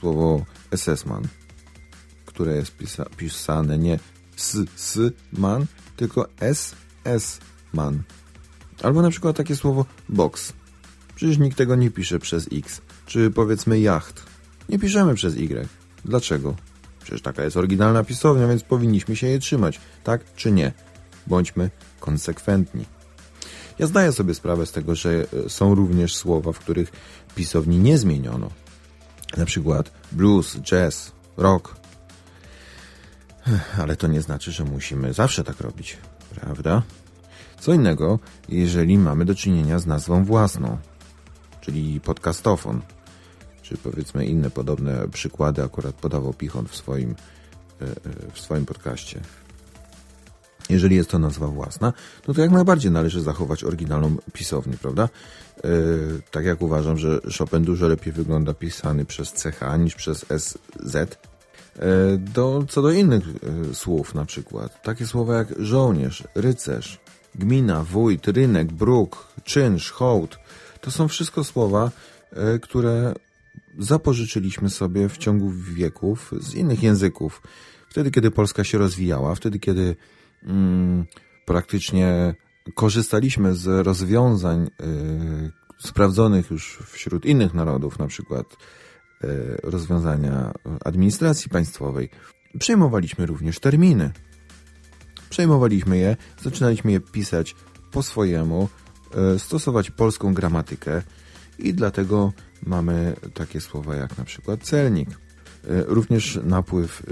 słowo 0.00 0.44
SS-man, 0.76 1.22
które 2.26 2.56
jest 2.56 2.76
pisa 2.76 3.04
pisane 3.16 3.78
nie 3.78 3.98
s-s-man, 4.38 5.66
tylko 5.96 6.28
s-s-man. 6.40 8.02
Albo 8.82 9.02
na 9.02 9.10
przykład 9.10 9.36
takie 9.36 9.56
słowo 9.56 9.86
box. 10.08 10.52
Przecież 11.14 11.38
nikt 11.38 11.58
tego 11.58 11.76
nie 11.76 11.90
pisze 11.90 12.18
przez 12.18 12.48
x. 12.52 12.80
Czy 13.06 13.30
powiedzmy 13.30 13.80
jacht. 13.80 14.26
Nie 14.68 14.78
piszemy 14.78 15.14
przez 15.14 15.34
y. 15.34 15.68
Dlaczego? 16.04 16.54
Przecież 17.02 17.22
taka 17.22 17.44
jest 17.44 17.56
oryginalna 17.56 18.04
pisownia, 18.04 18.48
więc 18.48 18.62
powinniśmy 18.62 19.16
się 19.16 19.26
jej 19.26 19.38
trzymać. 19.38 19.80
Tak 20.04 20.20
czy 20.36 20.52
nie? 20.52 20.72
Bądźmy 21.26 21.70
konsekwentni. 22.00 22.84
Ja 23.78 23.86
zdaję 23.86 24.12
sobie 24.12 24.34
sprawę 24.34 24.66
z 24.66 24.72
tego, 24.72 24.94
że 24.94 25.10
e, 25.46 25.48
są 25.48 25.74
również 25.74 26.16
słowa, 26.16 26.52
w 26.52 26.58
których 26.58 26.92
pisowni 27.34 27.78
nie 27.78 27.98
zmieniono. 27.98 28.50
Na 29.36 29.44
przykład 29.44 29.92
blues, 30.12 30.56
jazz, 30.60 31.12
rock. 31.36 31.76
Ale 33.78 33.96
to 33.96 34.06
nie 34.06 34.22
znaczy, 34.22 34.52
że 34.52 34.64
musimy 34.64 35.12
zawsze 35.12 35.44
tak 35.44 35.60
robić, 35.60 35.98
prawda? 36.34 36.82
Co 37.60 37.72
innego, 37.72 38.18
jeżeli 38.48 38.98
mamy 38.98 39.24
do 39.24 39.34
czynienia 39.34 39.78
z 39.78 39.86
nazwą 39.86 40.24
własną, 40.24 40.78
czyli 41.60 42.00
podcastofon 42.00 42.82
czy 43.72 43.78
powiedzmy 43.78 44.26
inne 44.26 44.50
podobne 44.50 45.08
przykłady 45.12 45.62
akurat 45.62 45.94
podawał 45.94 46.32
Pichon 46.32 46.68
w 46.68 46.76
swoim, 46.76 47.10
e, 47.10 47.84
e, 47.84 47.96
w 48.32 48.40
swoim 48.40 48.66
podcaście. 48.66 49.20
Jeżeli 50.68 50.96
jest 50.96 51.10
to 51.10 51.18
nazwa 51.18 51.46
własna, 51.46 51.92
no 52.28 52.34
to 52.34 52.40
jak 52.40 52.50
najbardziej 52.50 52.90
należy 52.90 53.20
zachować 53.20 53.64
oryginalną 53.64 54.16
pisownię, 54.32 54.76
prawda? 54.82 55.08
Yy, 55.64 56.22
tak 56.30 56.44
jak 56.44 56.62
uważam, 56.62 56.98
że 56.98 57.20
Chopin 57.38 57.64
dużo 57.64 57.88
lepiej 57.88 58.12
wygląda 58.12 58.54
pisany 58.54 59.04
przez 59.04 59.32
CH 59.32 59.78
niż 59.78 59.94
przez 59.94 60.26
SZ. 60.38 60.94
Yy, 60.94 61.82
do, 62.18 62.64
co 62.68 62.82
do 62.82 62.90
innych 62.90 63.24
yy, 63.26 63.74
słów 63.74 64.14
na 64.14 64.24
przykład. 64.24 64.82
Takie 64.82 65.06
słowa 65.06 65.36
jak 65.36 65.48
żołnierz, 65.58 66.24
rycerz, 66.34 67.00
gmina, 67.34 67.84
wójt, 67.84 68.28
rynek, 68.28 68.72
bruk, 68.72 69.26
czynsz, 69.44 69.90
hołd. 69.90 70.38
To 70.80 70.90
są 70.90 71.08
wszystko 71.08 71.44
słowa, 71.44 71.90
które 72.62 73.14
zapożyczyliśmy 73.78 74.70
sobie 74.70 75.08
w 75.08 75.18
ciągu 75.18 75.50
wieków 75.50 76.34
z 76.40 76.54
innych 76.54 76.82
języków. 76.82 77.42
Wtedy, 77.88 78.10
kiedy 78.10 78.30
Polska 78.30 78.64
się 78.64 78.78
rozwijała, 78.78 79.34
wtedy, 79.34 79.58
kiedy 79.58 79.96
mm, 80.42 81.04
praktycznie 81.44 82.34
korzystaliśmy 82.74 83.54
z 83.54 83.86
rozwiązań 83.86 84.66
y, 84.66 85.52
sprawdzonych 85.78 86.50
już 86.50 86.78
wśród 86.86 87.24
innych 87.24 87.54
narodów, 87.54 87.98
na 87.98 88.06
przykład 88.06 88.46
y, 89.24 89.26
rozwiązania 89.62 90.52
administracji 90.84 91.50
państwowej, 91.50 92.08
przejmowaliśmy 92.58 93.26
również 93.26 93.58
terminy. 93.58 94.12
Przejmowaliśmy 95.30 95.98
je, 95.98 96.16
zaczynaliśmy 96.42 96.92
je 96.92 97.00
pisać 97.00 97.56
po 97.90 98.02
swojemu, 98.02 98.68
y, 99.34 99.38
stosować 99.38 99.90
polską 99.90 100.34
gramatykę 100.34 101.02
i 101.58 101.74
dlatego 101.74 102.32
mamy 102.66 103.16
takie 103.34 103.60
słowa 103.60 103.96
jak 103.96 104.18
na 104.18 104.24
przykład 104.24 104.62
celnik. 104.62 105.10
Y, 105.10 105.16
Również 105.86 106.38
napływ 106.44 107.02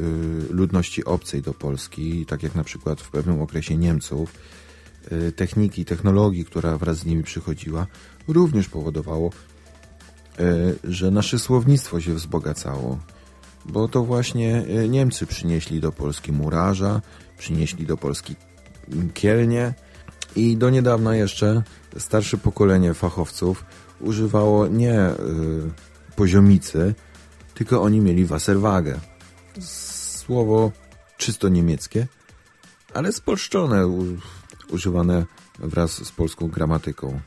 y, 0.50 0.52
ludności 0.54 1.04
obcej 1.04 1.42
do 1.42 1.54
Polski, 1.54 2.26
tak 2.26 2.42
jak 2.42 2.54
na 2.54 2.64
przykład 2.64 3.00
w 3.00 3.10
pewnym 3.10 3.40
okresie 3.40 3.76
Niemców, 3.76 4.34
y, 5.12 5.32
techniki, 5.32 5.84
technologii, 5.84 6.44
która 6.44 6.78
wraz 6.78 6.98
z 6.98 7.04
nimi 7.04 7.22
przychodziła, 7.22 7.86
również 8.28 8.68
powodowało, 8.68 9.30
że 10.84 11.10
nasze 11.10 11.38
słownictwo 11.38 12.00
się 12.00 12.14
wzbogacało. 12.14 12.98
Bo 13.64 13.88
to 13.88 14.04
właśnie 14.04 14.64
Niemcy 14.88 15.26
przynieśli 15.26 15.80
do 15.80 15.92
Polski 15.92 16.32
murarza, 16.32 17.02
przynieśli 17.38 17.86
do 17.86 17.96
Polski 17.96 18.36
kielnie 19.14 19.74
i 20.36 20.56
do 20.56 20.70
niedawna 20.70 21.16
jeszcze 21.16 21.62
starsze 21.98 22.36
pokolenie 22.38 22.94
fachowców 22.94 23.64
używało 24.00 24.66
nie 24.66 25.10
y, 25.10 25.14
poziomicy, 26.16 26.94
tylko 27.54 27.82
oni 27.82 28.00
mieli 28.00 28.24
Wasserwagę. 28.24 29.00
Słowo 29.60 30.72
czysto 31.16 31.48
niemieckie, 31.48 32.06
ale 32.94 33.12
spolszczone, 33.12 33.86
u, 33.86 34.04
używane 34.70 35.26
wraz 35.58 36.04
z 36.04 36.12
polską 36.12 36.48
gramatyką. 36.48 37.20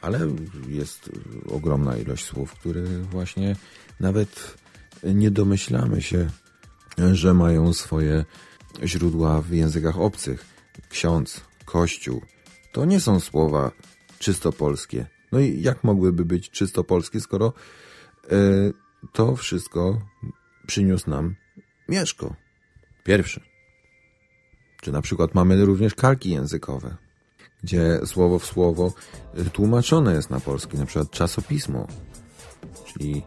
Ale 0.00 0.20
jest 0.68 1.10
ogromna 1.50 1.96
ilość 1.96 2.24
słów, 2.24 2.52
które 2.52 2.82
właśnie 2.98 3.56
nawet 4.00 4.54
nie 5.04 5.30
domyślamy 5.30 6.02
się, 6.02 6.30
że 7.12 7.34
mają 7.34 7.72
swoje 7.72 8.24
źródła 8.84 9.42
w 9.42 9.50
językach 9.50 9.98
obcych. 9.98 10.44
Ksiądz, 10.88 11.40
kościół, 11.64 12.22
to 12.72 12.84
nie 12.84 13.00
są 13.00 13.20
słowa 13.20 13.70
czysto 14.18 14.52
polskie. 14.52 15.06
No 15.32 15.40
i 15.40 15.62
jak 15.62 15.84
mogłyby 15.84 16.24
być 16.24 16.50
czysto 16.50 16.84
polskie, 16.84 17.20
skoro 17.20 17.52
e, 18.24 18.36
to 19.12 19.36
wszystko 19.36 20.00
przyniósł 20.66 21.10
nam 21.10 21.34
Mieszko. 21.88 22.34
Pierwszy. 23.04 23.40
Czy 24.80 24.92
na 24.92 25.02
przykład 25.02 25.34
mamy 25.34 25.64
również 25.64 25.94
kalki 25.94 26.30
językowe, 26.30 26.96
gdzie 27.62 28.00
słowo 28.04 28.38
w 28.38 28.46
słowo 28.46 28.92
e, 29.34 29.44
tłumaczone 29.44 30.14
jest 30.14 30.30
na 30.30 30.40
polski, 30.40 30.78
na 30.78 30.86
przykład 30.86 31.10
czasopismo, 31.10 31.86
czyli 32.86 33.22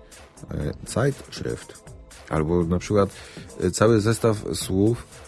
e, 0.52 0.74
Zeitschrift, 0.88 1.84
albo 2.30 2.64
na 2.64 2.80
przykład 2.80 3.10
cały 3.74 4.02
zestaw 4.02 4.38
słów, 4.54 5.24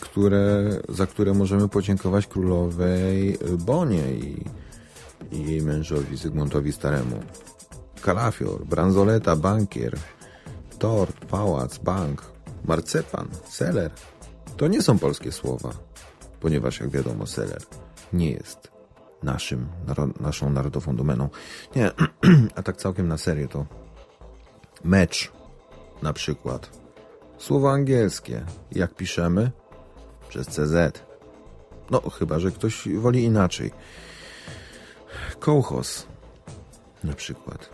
które, 0.00 0.80
za 0.88 1.06
które 1.06 1.34
możemy 1.34 1.68
podziękować 1.68 2.26
królowej 2.26 3.38
Bonie 3.58 4.12
i, 4.12 4.44
i 5.32 5.44
jej 5.44 5.62
mężowi 5.62 6.16
Zygmuntowi 6.16 6.72
Staremu. 6.72 7.22
Kalafior, 8.00 8.64
bransoleta, 8.66 9.36
bankier, 9.36 9.98
tort, 10.78 11.24
pałac, 11.24 11.78
bank, 11.78 12.22
marcepan, 12.64 13.28
seler. 13.48 13.90
To 14.56 14.68
nie 14.68 14.82
są 14.82 14.98
polskie 14.98 15.32
słowa, 15.32 15.70
ponieważ 16.40 16.80
jak 16.80 16.90
wiadomo 16.90 17.26
seler 17.26 17.62
nie 18.12 18.30
jest 18.30 18.70
naszym, 19.22 19.68
naszą 20.20 20.50
narodową 20.50 20.96
domeną. 20.96 21.28
Nie, 21.76 21.90
a 22.56 22.62
tak 22.62 22.76
całkiem 22.76 23.08
na 23.08 23.18
serio 23.18 23.48
to 23.48 23.66
mecz 24.84 25.32
na 26.02 26.12
przykład. 26.12 26.70
Słowo 27.38 27.72
angielskie, 27.72 28.44
jak 28.72 28.94
piszemy? 28.94 29.50
Przez 30.28 30.46
CZ. 30.46 31.04
No, 31.90 32.10
chyba, 32.10 32.38
że 32.38 32.50
ktoś 32.50 32.88
woli 32.88 33.24
inaczej. 33.24 33.70
Kołchos 35.40 36.06
na 37.04 37.12
przykład. 37.12 37.68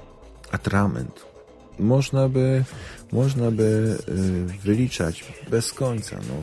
Atrament. 0.51 1.27
Można 1.79 2.29
by, 2.29 2.65
można 3.13 3.51
by 3.51 3.99
y, 4.09 4.59
wyliczać 4.65 5.25
bez 5.51 5.73
końca. 5.73 6.17
No. 6.17 6.35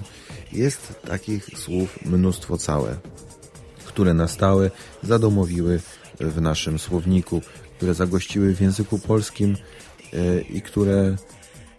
Jest 0.51 1.01
takich 1.07 1.45
słów 1.57 2.05
mnóstwo 2.05 2.57
całe, 2.57 2.95
które 3.85 4.13
nastały, 4.13 4.71
zadomowiły 5.03 5.79
w 6.19 6.41
naszym 6.41 6.79
słowniku, 6.79 7.41
które 7.77 7.93
zagościły 7.93 8.55
w 8.55 8.61
języku 8.61 8.99
polskim 8.99 9.57
y, 10.13 10.45
i 10.49 10.61
które 10.61 11.15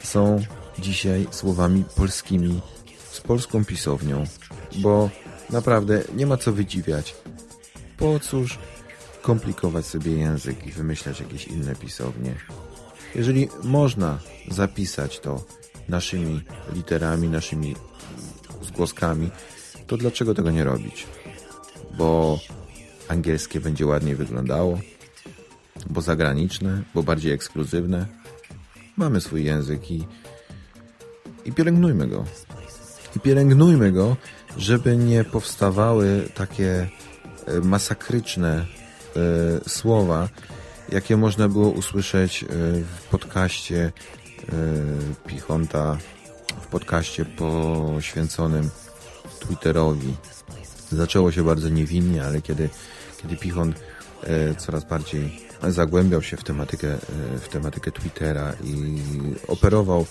są 0.02 0.42
dzisiaj 0.78 1.26
słowami 1.30 1.84
polskimi 1.96 2.60
z 3.10 3.20
polską 3.20 3.64
pisownią, 3.64 4.24
bo 4.76 5.10
naprawdę 5.50 6.02
nie 6.16 6.26
ma 6.26 6.36
co 6.36 6.52
wydziwiać. 6.52 7.14
Po 7.96 8.20
cóż 8.20 8.58
komplikować 9.22 9.86
sobie 9.86 10.12
język 10.12 10.66
i 10.66 10.72
wymyślać 10.72 11.20
jakieś 11.20 11.46
inne 11.46 11.76
pisownie. 11.76 12.34
Jeżeli 13.14 13.48
można 13.62 14.18
zapisać 14.50 15.20
to 15.20 15.44
naszymi 15.88 16.40
literami, 16.72 17.28
naszymi 17.28 17.76
zgłoskami, 18.62 19.30
to 19.86 19.96
dlaczego 19.96 20.34
tego 20.34 20.50
nie 20.50 20.64
robić? 20.64 21.06
Bo 21.98 22.38
angielskie 23.08 23.60
będzie 23.60 23.86
ładniej 23.86 24.16
wyglądało, 24.16 24.78
bo 25.90 26.00
zagraniczne, 26.00 26.82
bo 26.94 27.02
bardziej 27.02 27.32
ekskluzywne. 27.32 28.06
Mamy 28.96 29.20
swój 29.20 29.44
język 29.44 29.90
i, 29.90 30.04
i 31.44 31.52
pielęgnujmy 31.52 32.08
go. 32.08 32.24
I 33.16 33.20
pielęgnujmy 33.20 33.92
go, 33.92 34.16
żeby 34.56 34.96
nie 34.96 35.24
powstawały 35.24 36.28
takie 36.34 36.88
e, 37.46 37.60
masakryczne 37.60 38.66
słowa, 39.66 40.28
jakie 40.88 41.16
można 41.16 41.48
było 41.48 41.68
usłyszeć 41.68 42.42
e, 42.42 42.46
w 42.82 43.08
podcaście 43.10 43.92
e, 44.38 44.52
Pichonta, 45.26 45.98
w 46.60 46.66
podcaście 46.66 47.24
poświęconym 47.24 48.70
Twitterowi. 49.40 50.14
Zaczęło 50.90 51.32
się 51.32 51.44
bardzo 51.44 51.68
niewinnie, 51.68 52.24
ale 52.24 52.42
kiedy, 52.42 52.68
kiedy 53.22 53.36
Pichon 53.36 53.74
e, 54.22 54.54
coraz 54.54 54.84
bardziej 54.84 55.40
zagłębiał 55.68 56.22
się 56.22 56.36
w 56.36 56.44
tematykę, 56.44 56.88
e, 56.88 56.98
w 57.38 57.48
tematykę 57.48 57.92
Twittera 57.92 58.52
i 58.64 59.00
operował 59.48 60.06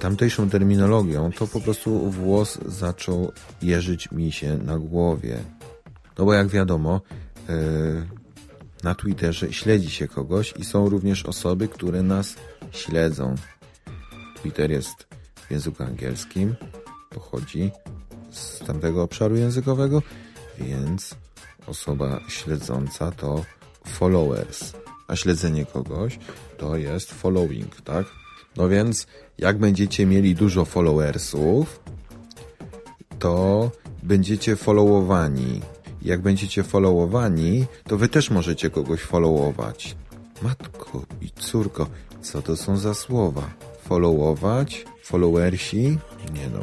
tamtejszą 0.00 0.50
terminologią, 0.50 1.32
to 1.32 1.46
po 1.46 1.60
prostu 1.60 2.10
włos 2.10 2.58
zaczął 2.66 3.32
jeżyć 3.62 4.10
mi 4.10 4.32
się 4.32 4.58
na 4.58 4.78
głowie. 4.78 5.38
No 6.18 6.24
bo 6.24 6.34
jak 6.34 6.48
wiadomo, 6.48 7.00
e, 7.48 8.17
na 8.82 8.94
Twitterze 8.94 9.52
śledzi 9.52 9.90
się 9.90 10.08
kogoś 10.08 10.54
i 10.56 10.64
są 10.64 10.88
również 10.88 11.26
osoby, 11.26 11.68
które 11.68 12.02
nas 12.02 12.34
śledzą. 12.70 13.34
Twitter 14.40 14.70
jest 14.70 15.06
w 15.34 15.50
języku 15.50 15.82
angielskim, 15.82 16.54
pochodzi 17.10 17.70
z 18.30 18.58
tamtego 18.58 19.02
obszaru 19.02 19.36
językowego, 19.36 20.02
więc 20.58 21.14
osoba 21.66 22.20
śledząca 22.28 23.10
to 23.10 23.44
followers, 23.86 24.72
a 25.08 25.16
śledzenie 25.16 25.66
kogoś 25.66 26.18
to 26.58 26.76
jest 26.76 27.12
following, 27.12 27.80
tak? 27.80 28.06
No 28.56 28.68
więc 28.68 29.06
jak 29.38 29.58
będziecie 29.58 30.06
mieli 30.06 30.34
dużo 30.34 30.64
followersów, 30.64 31.80
to 33.18 33.70
będziecie 34.02 34.56
followowani. 34.56 35.60
Jak 36.02 36.22
będziecie 36.22 36.62
followowani, 36.62 37.66
to 37.84 37.96
wy 37.96 38.08
też 38.08 38.30
możecie 38.30 38.70
kogoś 38.70 39.00
followować. 39.00 39.96
Matko 40.42 41.02
i 41.20 41.30
córko, 41.30 41.86
co 42.22 42.42
to 42.42 42.56
są 42.56 42.76
za 42.76 42.94
słowa? 42.94 43.50
Followować? 43.84 44.84
Followersi? 45.02 45.98
Nie 46.34 46.48
no, 46.52 46.60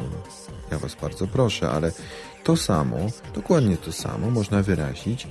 ja 0.70 0.78
was 0.78 0.96
bardzo 1.02 1.26
proszę, 1.26 1.70
ale 1.70 1.92
to 2.44 2.56
samo, 2.56 2.96
dokładnie 3.34 3.76
to 3.76 3.92
samo 3.92 4.30
można 4.30 4.62
wyrazić 4.62 5.28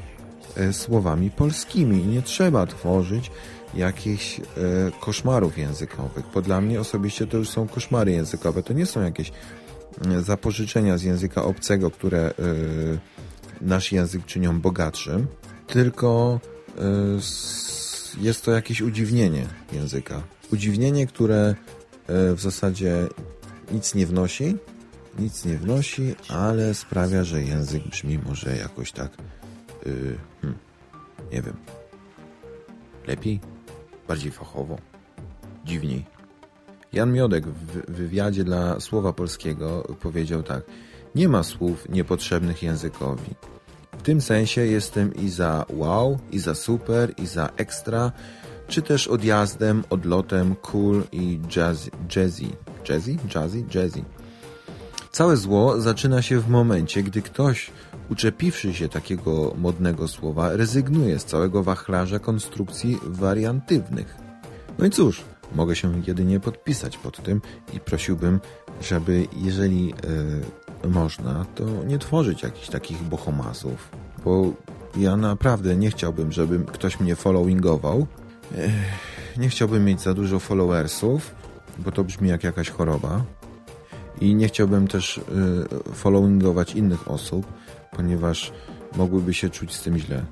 e, 0.55 0.73
słowami 0.73 1.31
polskimi. 1.31 2.05
Nie 2.05 2.21
trzeba 2.21 2.67
tworzyć 2.67 3.31
jakichś 3.73 4.39
e, 4.39 4.43
koszmarów 4.99 5.57
językowych, 5.57 6.25
bo 6.33 6.41
dla 6.41 6.61
mnie 6.61 6.79
osobiście 6.81 7.27
to 7.27 7.37
już 7.37 7.49
są 7.49 7.67
koszmary 7.67 8.11
językowe. 8.11 8.63
To 8.63 8.73
nie 8.73 8.85
są 8.85 9.01
jakieś 9.01 9.31
e, 10.07 10.21
zapożyczenia 10.21 10.97
z 10.97 11.03
języka 11.03 11.43
obcego, 11.43 11.91
które 11.91 12.19
e, 12.19 12.33
nasz 13.61 13.91
język 13.91 14.25
czynią 14.25 14.61
bogatszym, 14.61 15.27
tylko 15.67 16.39
s- 17.17 18.15
jest 18.21 18.45
to 18.45 18.51
jakieś 18.51 18.81
udziwnienie 18.81 19.45
języka. 19.73 20.21
udziwnienie, 20.53 21.07
które 21.07 21.55
e, 22.07 22.33
w 22.35 22.41
zasadzie 22.41 23.07
nic 23.71 23.95
nie 23.95 24.05
wnosi, 24.07 24.57
nic 25.19 25.45
nie 25.45 25.57
wnosi, 25.57 26.15
ale 26.29 26.73
sprawia, 26.73 27.23
że 27.23 27.43
język 27.43 27.83
brzmi 27.87 28.19
może 28.19 28.57
jakoś 28.57 28.91
tak, 28.91 29.11
yy, 29.85 30.17
hmm, 30.41 30.59
nie 31.31 31.41
wiem, 31.41 31.53
lepiej, 33.07 33.39
bardziej 34.07 34.31
fachowo, 34.31 34.77
dziwniej. 35.65 36.05
Jan 36.93 37.13
Miodek 37.13 37.47
w 37.47 37.91
wywiadzie 37.91 38.43
dla 38.43 38.79
Słowa 38.79 39.13
Polskiego 39.13 39.95
powiedział 40.01 40.43
tak: 40.43 40.63
Nie 41.15 41.29
ma 41.29 41.43
słów 41.43 41.89
niepotrzebnych 41.89 42.63
językowi. 42.63 43.35
W 43.97 44.01
tym 44.01 44.21
sensie 44.21 44.61
jestem 44.61 45.13
i 45.13 45.29
za 45.29 45.65
wow, 45.69 46.19
i 46.31 46.39
za 46.39 46.55
super, 46.55 47.13
i 47.17 47.25
za 47.25 47.49
ekstra, 47.57 48.11
czy 48.67 48.81
też 48.81 49.07
odjazdem, 49.07 49.83
odlotem, 49.89 50.55
cool 50.55 51.03
i 51.11 51.39
jazzy. 51.55 51.91
Jazzy? 52.15 52.45
Jazzy? 52.89 53.17
Jazzy? 53.35 53.63
Jazzy. 53.75 54.03
Całe 55.11 55.37
zło 55.37 55.81
zaczyna 55.81 56.21
się 56.21 56.39
w 56.39 56.49
momencie, 56.49 57.03
gdy 57.03 57.21
ktoś, 57.21 57.71
uczepiwszy 58.09 58.73
się 58.73 58.89
takiego 58.89 59.53
modnego 59.57 60.07
słowa, 60.07 60.55
rezygnuje 60.55 61.19
z 61.19 61.25
całego 61.25 61.63
wachlarza 61.63 62.19
konstrukcji 62.19 62.97
wariantywnych. 63.03 64.15
No 64.79 64.85
i 64.85 64.89
cóż, 64.89 65.21
mogę 65.55 65.75
się 65.75 66.01
jedynie 66.07 66.39
podpisać 66.39 66.97
pod 66.97 67.23
tym 67.23 67.41
i 67.73 67.79
prosiłbym, 67.79 68.39
żeby 68.81 69.27
jeżeli 69.37 69.93
e, 69.93 70.64
można, 70.83 71.45
to 71.55 71.63
nie 71.87 71.99
tworzyć 71.99 72.43
jakichś 72.43 72.69
takich 72.69 73.03
bohomasów, 73.03 73.89
bo 74.25 74.53
ja 74.97 75.17
naprawdę 75.17 75.75
nie 75.75 75.91
chciałbym, 75.91 76.31
żeby 76.31 76.59
ktoś 76.71 76.99
mnie 76.99 77.15
followingował. 77.15 78.07
Nie 79.37 79.49
chciałbym 79.49 79.85
mieć 79.85 80.01
za 80.01 80.13
dużo 80.13 80.39
followersów, 80.39 81.35
bo 81.77 81.91
to 81.91 82.03
brzmi 82.03 82.29
jak 82.29 82.43
jakaś 82.43 82.69
choroba. 82.69 83.23
I 84.21 84.35
nie 84.35 84.47
chciałbym 84.47 84.87
też 84.87 85.17
y, 85.17 85.21
followingować 85.93 86.75
innych 86.75 87.11
osób, 87.11 87.45
ponieważ 87.91 88.51
mogłyby 88.95 89.33
się 89.33 89.49
czuć 89.49 89.75
z 89.75 89.83
tym 89.83 89.97
źle. 89.97 90.25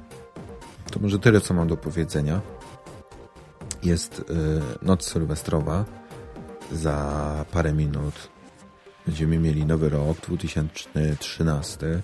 To 0.92 1.00
może 1.00 1.20
tyle, 1.20 1.42
co 1.42 1.54
mam 1.54 1.68
do 1.68 1.78
powiedzenia. 1.78 2.42
Jest 3.84 4.20
y, 4.20 4.24
noc 4.86 5.06
sylwestrowa. 5.06 5.86
Za 6.72 7.46
parę 7.52 7.74
minut 7.74 8.33
będziemy 9.06 9.38
mieli 9.38 9.66
nowy 9.66 9.90
rok 9.90 10.18
2013. 10.22 12.02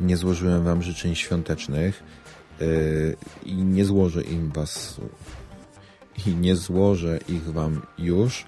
Nie 0.00 0.16
złożyłem 0.16 0.64
wam 0.64 0.82
życzeń 0.82 1.14
świątecznych 1.14 2.02
y, 2.60 3.16
i 3.44 3.54
nie 3.54 3.84
złożę 3.84 4.22
im 4.22 4.50
was 4.50 5.00
i 6.26 6.34
nie 6.34 6.56
złożę 6.56 7.18
ich 7.28 7.52
wam 7.52 7.82
już, 7.98 8.46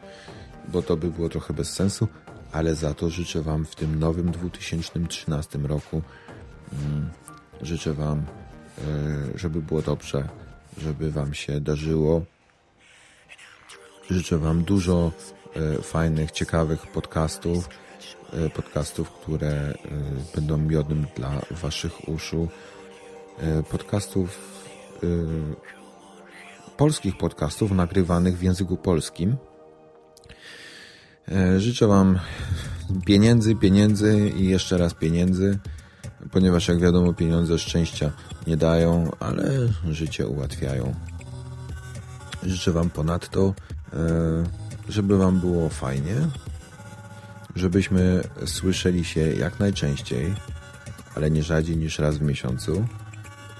bo 0.68 0.82
to 0.82 0.96
by 0.96 1.10
było 1.10 1.28
trochę 1.28 1.54
bez 1.54 1.72
sensu, 1.72 2.08
ale 2.52 2.74
za 2.74 2.94
to 2.94 3.10
życzę 3.10 3.42
Wam 3.42 3.64
w 3.64 3.74
tym 3.74 3.98
nowym 3.98 4.30
2013 4.30 5.58
roku, 5.58 6.02
mm, 6.72 7.10
życzę 7.62 7.94
Wam, 7.94 8.18
e, 8.18 8.82
żeby 9.38 9.62
było 9.62 9.82
dobrze, 9.82 10.28
żeby 10.78 11.10
Wam 11.10 11.34
się 11.34 11.60
darzyło. 11.60 12.22
Życzę 14.10 14.38
Wam 14.38 14.64
dużo 14.64 15.12
fajnych, 15.82 16.30
ciekawych 16.30 16.86
podcastów, 16.86 17.68
e, 18.32 18.50
podcastów, 18.50 19.10
które 19.10 19.74
będą 20.34 20.56
miodem 20.56 21.06
dla 21.16 21.40
Waszych 21.50 22.08
uszu, 22.08 22.48
podcastów, 23.70 24.38
polskich 26.76 27.18
podcastów 27.18 27.70
nagrywanych 27.70 28.38
w 28.38 28.42
języku 28.42 28.76
polskim. 28.76 29.36
E, 31.28 31.60
życzę 31.60 31.86
Wam 31.86 32.18
pieniędzy, 33.06 33.54
pieniędzy 33.54 34.32
i 34.36 34.48
jeszcze 34.48 34.78
raz 34.78 34.94
pieniędzy, 34.94 35.58
ponieważ 36.30 36.68
jak 36.68 36.80
wiadomo 36.80 37.12
pieniądze 37.12 37.58
szczęścia 37.58 38.12
nie 38.46 38.56
dają, 38.56 39.10
ale 39.20 39.50
życie 39.90 40.26
ułatwiają. 40.26 40.94
Życzę 42.42 42.72
Wam 42.72 42.90
ponadto, 42.90 43.54
e, 43.92 43.96
żeby 44.88 45.18
Wam 45.18 45.40
było 45.40 45.68
fajnie, 45.68 46.14
żebyśmy 47.56 48.22
słyszeli 48.46 49.04
się 49.04 49.20
jak 49.20 49.60
najczęściej, 49.60 50.34
ale 51.14 51.30
nie 51.30 51.42
rzadziej 51.42 51.76
niż 51.76 51.98
raz 51.98 52.18
w 52.18 52.22
miesiącu. 52.22 52.86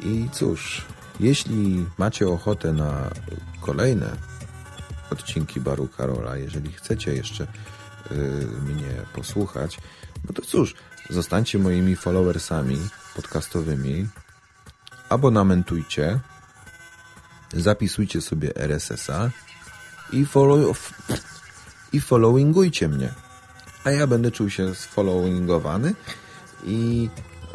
I 0.01 0.29
cóż, 0.33 0.85
jeśli 1.21 1.87
macie 1.99 2.29
ochotę 2.29 2.73
na 2.73 3.11
kolejne 3.61 4.17
odcinki 5.11 5.61
Baru 5.61 5.89
Karola. 5.89 6.37
Jeżeli 6.37 6.73
chcecie 6.73 7.15
jeszcze 7.15 7.47
yy, 8.11 8.17
mnie 8.47 8.95
posłuchać, 9.15 9.79
no 10.29 10.35
to 10.35 10.43
cóż, 10.43 10.75
zostańcie 11.11 11.59
moimi 11.59 11.97
followersami 11.97 12.79
podcastowymi, 13.17 14.09
abonamentujcie, 15.09 16.21
zapisujcie 17.53 18.21
sobie 18.21 18.57
RSS-a 18.57 19.31
i, 20.13 20.27
follow, 20.27 20.93
i 21.93 22.01
followingujcie 22.01 22.89
mnie. 22.89 23.13
A 23.85 23.91
ja 23.91 24.07
będę 24.07 24.31
czuł 24.31 24.51
się 24.51 24.75
sfollowingowany 24.75 25.95
i 26.65 27.09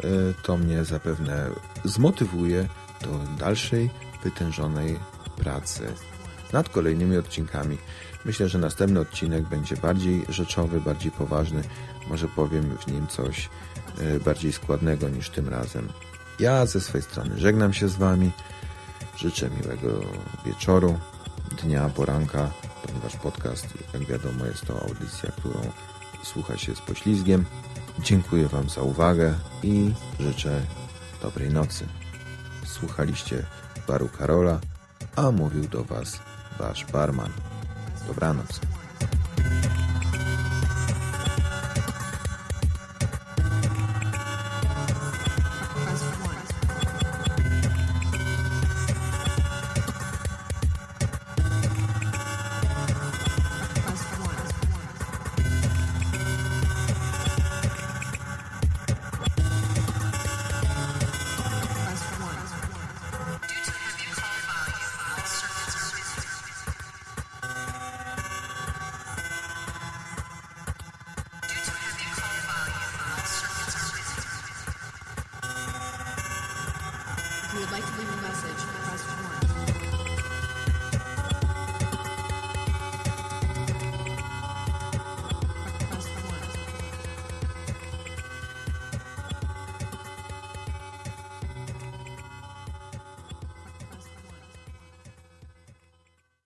y, 0.04 0.34
to 0.42 0.56
mnie 0.56 0.84
zapewne 0.84 1.50
zmotywuje 1.84 2.68
do 3.02 3.38
dalszej, 3.38 3.90
wytężonej 4.24 4.98
pracy 5.36 5.92
nad 6.52 6.68
kolejnymi 6.68 7.16
odcinkami. 7.16 7.78
Myślę, 8.24 8.48
że 8.48 8.58
następny 8.58 9.00
odcinek 9.00 9.48
będzie 9.48 9.76
bardziej 9.76 10.24
rzeczowy, 10.28 10.80
bardziej 10.80 11.12
poważny. 11.12 11.62
Może 12.08 12.28
powiem 12.28 12.76
w 12.78 12.86
nim 12.86 13.06
coś 13.06 13.48
e, 13.98 14.20
bardziej 14.20 14.52
składnego 14.52 15.08
niż 15.08 15.30
tym 15.30 15.48
razem. 15.48 15.88
Ja 16.40 16.66
ze 16.66 16.80
swojej 16.80 17.02
strony 17.02 17.38
żegnam 17.38 17.72
się 17.72 17.88
z 17.88 17.96
Wami. 17.96 18.30
Życzę 19.16 19.50
miłego 19.50 20.00
wieczoru, 20.46 20.98
dnia, 21.56 21.88
poranka, 21.88 22.50
ponieważ 22.86 23.16
podcast, 23.16 23.66
jak 23.94 24.04
wiadomo, 24.04 24.46
jest 24.46 24.66
to 24.66 24.82
audycja, 24.82 25.30
którą 25.30 25.60
słucha 26.22 26.56
się 26.58 26.74
z 26.74 26.80
poślizgiem. 26.80 27.44
Dziękuję 27.98 28.48
Wam 28.48 28.68
za 28.68 28.82
uwagę 28.82 29.34
i 29.62 29.92
życzę 30.20 30.62
dobrej 31.22 31.50
nocy. 31.50 31.86
Słuchaliście 32.64 33.46
Baru 33.88 34.08
Karola, 34.08 34.60
a 35.16 35.30
mówił 35.30 35.68
do 35.68 35.84
Was 35.84 36.20
Wasz 36.58 36.84
barman. 36.84 37.32
Dobranoc. 38.06 38.60